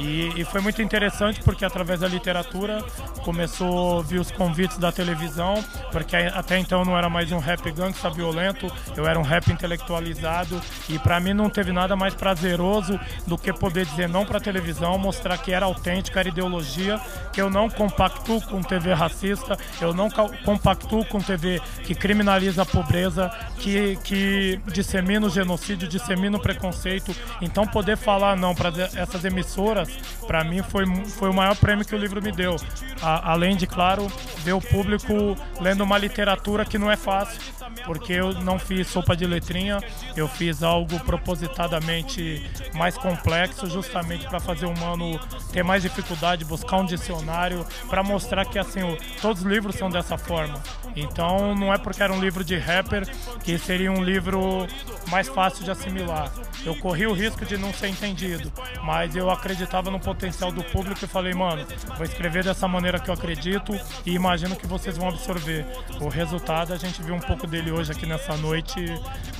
E, 0.00 0.40
e, 0.40 0.44
foi 0.44 0.62
muito 0.62 0.80
interessante 0.80 1.42
porque 1.42 1.62
através 1.62 2.00
da 2.00 2.08
literatura 2.08 2.82
começou 3.22 4.00
a 4.00 4.02
vir 4.02 4.18
os 4.18 4.30
convites 4.30 4.78
da 4.78 4.90
televisão, 4.90 5.62
porque 5.92 6.16
até 6.16 6.58
então 6.58 6.84
não 6.86 6.96
era 6.96 7.10
mais 7.10 7.30
um 7.32 7.38
rap 7.38 7.70
gangsta 7.70 8.08
violento, 8.08 8.72
eu 8.96 9.06
era 9.06 9.18
um 9.18 9.22
rap 9.22 9.52
intelectualizado 9.52 10.60
e 10.88 10.98
para 10.98 11.20
mim 11.20 11.34
não 11.34 11.50
teve 11.50 11.70
nada 11.70 11.94
mais 11.94 12.14
prazeroso 12.14 12.98
do 13.26 13.36
que 13.36 13.52
poder 13.52 13.84
dizer 13.84 14.08
não 14.08 14.24
para 14.24 14.40
televisão, 14.40 14.96
mostrar 14.96 15.36
que 15.36 15.52
era 15.52 15.66
autêntico, 15.66 16.18
era 16.18 16.28
ideologia, 16.28 16.98
que 17.30 17.40
eu 17.40 17.50
não 17.50 17.68
compactuo 17.68 18.40
com 18.40 18.62
TV 18.62 18.94
racista, 18.94 19.58
eu 19.82 19.92
não 19.92 20.08
compactuo 20.44 21.04
com 21.04 21.20
TV 21.20 21.60
que 21.84 21.94
criminaliza 21.94 22.62
a 22.62 22.66
pobreza, 22.66 23.30
que, 23.58 23.96
que 24.02 24.58
dissemina 24.72 25.26
o 25.26 25.30
genocídio, 25.30 25.86
dissemina 25.86 26.38
o 26.38 26.40
preconceito. 26.40 27.14
Então 27.42 27.66
poder 27.66 27.98
falar 27.98 28.34
não 28.34 28.54
para 28.54 28.70
essas 28.96 29.24
emissoras 29.24 29.89
para 30.26 30.44
mim 30.44 30.62
foi, 30.62 30.86
foi 31.06 31.28
o 31.28 31.34
maior 31.34 31.56
prêmio 31.56 31.84
que 31.84 31.94
o 31.94 31.98
livro 31.98 32.22
me 32.22 32.30
deu. 32.30 32.56
A, 33.02 33.32
além 33.32 33.56
de, 33.56 33.66
claro, 33.66 34.06
ver 34.38 34.52
o 34.52 34.60
público 34.60 35.36
lendo 35.60 35.82
uma 35.82 35.98
literatura 35.98 36.64
que 36.64 36.78
não 36.78 36.90
é 36.90 36.96
fácil, 36.96 37.40
porque 37.84 38.12
eu 38.12 38.32
não 38.34 38.58
fiz 38.58 38.86
sopa 38.88 39.16
de 39.16 39.26
letrinha, 39.26 39.80
eu 40.16 40.28
fiz 40.28 40.62
algo 40.62 40.98
propositadamente 41.00 42.48
mais 42.74 42.96
complexo, 42.96 43.68
justamente 43.68 44.26
para 44.28 44.40
fazer 44.40 44.66
o 44.66 44.70
humano 44.70 45.18
ter 45.52 45.62
mais 45.62 45.82
dificuldade, 45.82 46.44
buscar 46.44 46.76
um 46.76 46.84
dicionário, 46.84 47.66
para 47.88 48.02
mostrar 48.02 48.44
que 48.44 48.58
assim, 48.58 48.80
todos 49.20 49.42
os 49.42 49.48
livros 49.48 49.76
são 49.76 49.90
dessa 49.90 50.16
forma. 50.16 50.60
Então 50.94 51.54
não 51.54 51.72
é 51.72 51.78
porque 51.78 52.02
era 52.02 52.12
um 52.12 52.20
livro 52.20 52.44
de 52.44 52.56
rapper 52.56 53.06
que 53.42 53.58
seria 53.58 53.90
um 53.90 54.02
livro 54.02 54.66
mais 55.08 55.28
fácil 55.28 55.64
de 55.64 55.70
assimilar. 55.70 56.30
Eu 56.64 56.74
corri 56.76 57.06
o 57.06 57.12
risco 57.12 57.44
de 57.44 57.56
não 57.56 57.72
ser 57.72 57.88
entendido, 57.88 58.52
mas 58.82 59.16
eu 59.16 59.30
acreditava 59.30 59.90
no 59.90 59.98
potencial 59.98 60.52
do 60.52 60.62
público 60.64 61.04
e 61.04 61.08
falei, 61.08 61.32
mano, 61.32 61.66
vou 61.96 62.04
escrever 62.04 62.44
dessa 62.44 62.68
maneira 62.68 62.98
que 62.98 63.08
eu 63.08 63.14
acredito 63.14 63.72
e 64.04 64.14
imagino 64.14 64.54
que 64.56 64.66
vocês 64.66 64.96
vão 64.96 65.08
absorver. 65.08 65.66
O 66.00 66.08
resultado 66.08 66.72
a 66.72 66.76
gente 66.76 67.02
viu 67.02 67.14
um 67.14 67.20
pouco 67.20 67.46
dele 67.46 67.70
hoje 67.70 67.92
aqui 67.92 68.06
nessa 68.06 68.36
noite. 68.36 68.74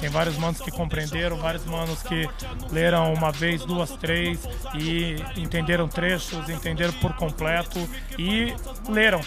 Tem 0.00 0.09
vários 0.09 0.38
manos 0.38 0.61
que 0.61 0.70
compreenderam, 0.70 1.37
vários 1.37 1.64
manos 1.66 2.02
que 2.02 2.28
leram 2.70 3.12
uma 3.12 3.30
vez, 3.30 3.64
duas, 3.64 3.90
três 3.90 4.40
e 4.74 5.16
entenderam 5.37 5.88
trechos, 5.88 6.48
entenderam 6.48 6.92
por 6.94 7.14
completo 7.14 7.78
e 8.18 8.54
leram. 8.88 9.20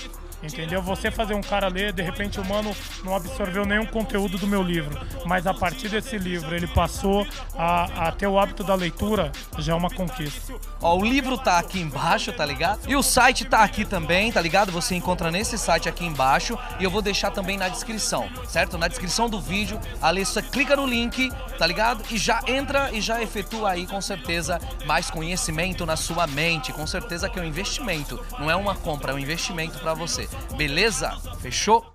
Entendeu? 0.43 0.82
Você 0.82 1.10
fazer 1.10 1.34
um 1.34 1.41
cara 1.41 1.69
ler, 1.69 1.93
de 1.93 2.03
repente 2.03 2.39
o 2.39 2.45
mano 2.45 2.75
não 3.03 3.15
absorveu 3.15 3.65
nenhum 3.65 3.86
conteúdo 3.86 4.38
do 4.38 4.45
meu 4.45 4.62
livro, 4.62 4.99
mas 5.25 5.47
a 5.47 5.53
partir 5.53 5.88
desse 5.88 6.17
livro 6.17 6.53
ele 6.53 6.67
passou 6.67 7.25
a, 7.58 8.08
a 8.08 8.12
ter 8.12 8.27
o 8.27 8.38
hábito 8.38 8.63
da 8.63 8.75
leitura, 8.75 9.32
já 9.58 9.71
é 9.71 9.75
uma 9.75 9.89
conquista. 9.89 10.53
Ó, 10.82 10.97
o 10.97 11.06
livro 11.06 11.38
tá 11.38 11.60
aqui 11.60 11.79
embaixo, 11.79 12.34
tá 12.34 12.45
ligado? 12.45 12.82
E 12.89 12.95
o 12.95 13.01
site 13.01 13.45
tá 13.45 13.63
aqui 13.63 13.86
também, 13.86 14.32
tá 14.34 14.41
ligado? 14.41 14.71
Você 14.73 14.95
encontra 14.95 15.32
nesse 15.32 15.58
site 15.58 15.88
aqui 15.88 16.06
embaixo 16.06 16.60
e 16.77 16.84
eu 16.84 16.91
vou 16.91 17.01
deixar 17.01 17.32
também 17.32 17.58
na 17.58 17.69
descrição, 17.69 18.29
certo? 18.45 18.77
Na 18.77 18.89
descrição 18.89 19.29
do 19.29 19.39
vídeo, 19.39 19.79
a 20.01 20.08
Alessa 20.08 20.41
clica 20.41 20.75
no 20.75 20.86
link, 20.86 21.32
tá 21.58 21.65
ligado? 21.65 22.03
E 22.12 22.17
já 22.17 22.41
entra 22.47 22.91
e 22.91 22.99
já 22.99 23.23
efetua 23.23 23.71
aí 23.71 23.88
com 23.88 24.01
certeza 24.01 24.60
mais 24.86 25.10
conhecimento 25.10 25.86
na 25.86 25.95
sua 25.95 26.27
mente, 26.27 26.73
com 26.73 26.86
certeza 26.86 27.29
que 27.29 27.39
é 27.39 27.41
um 27.41 27.45
investimento, 27.45 28.19
não 28.38 28.51
é 28.51 28.56
uma 28.56 28.75
compra, 28.75 29.13
é 29.13 29.15
um 29.15 29.19
investimento 29.19 29.79
para 29.79 29.93
você. 29.93 30.27
Beleza? 30.56 31.12
Fechou? 31.39 31.93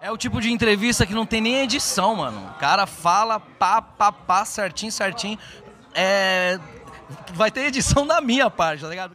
É 0.00 0.10
o 0.10 0.16
tipo 0.16 0.40
de 0.40 0.52
entrevista 0.52 1.06
que 1.06 1.14
não 1.14 1.24
tem 1.24 1.40
nem 1.40 1.62
edição, 1.62 2.16
mano. 2.16 2.50
O 2.54 2.58
cara 2.58 2.86
fala 2.86 3.40
pá, 3.40 3.80
pá, 3.80 4.12
pá, 4.12 4.44
certinho, 4.44 4.92
certinho. 4.92 5.38
É... 5.94 6.58
Vai 7.34 7.50
ter 7.50 7.66
edição 7.66 8.06
da 8.06 8.20
minha 8.20 8.50
parte, 8.50 8.82
tá 8.82 8.88
ligado? 8.88 9.12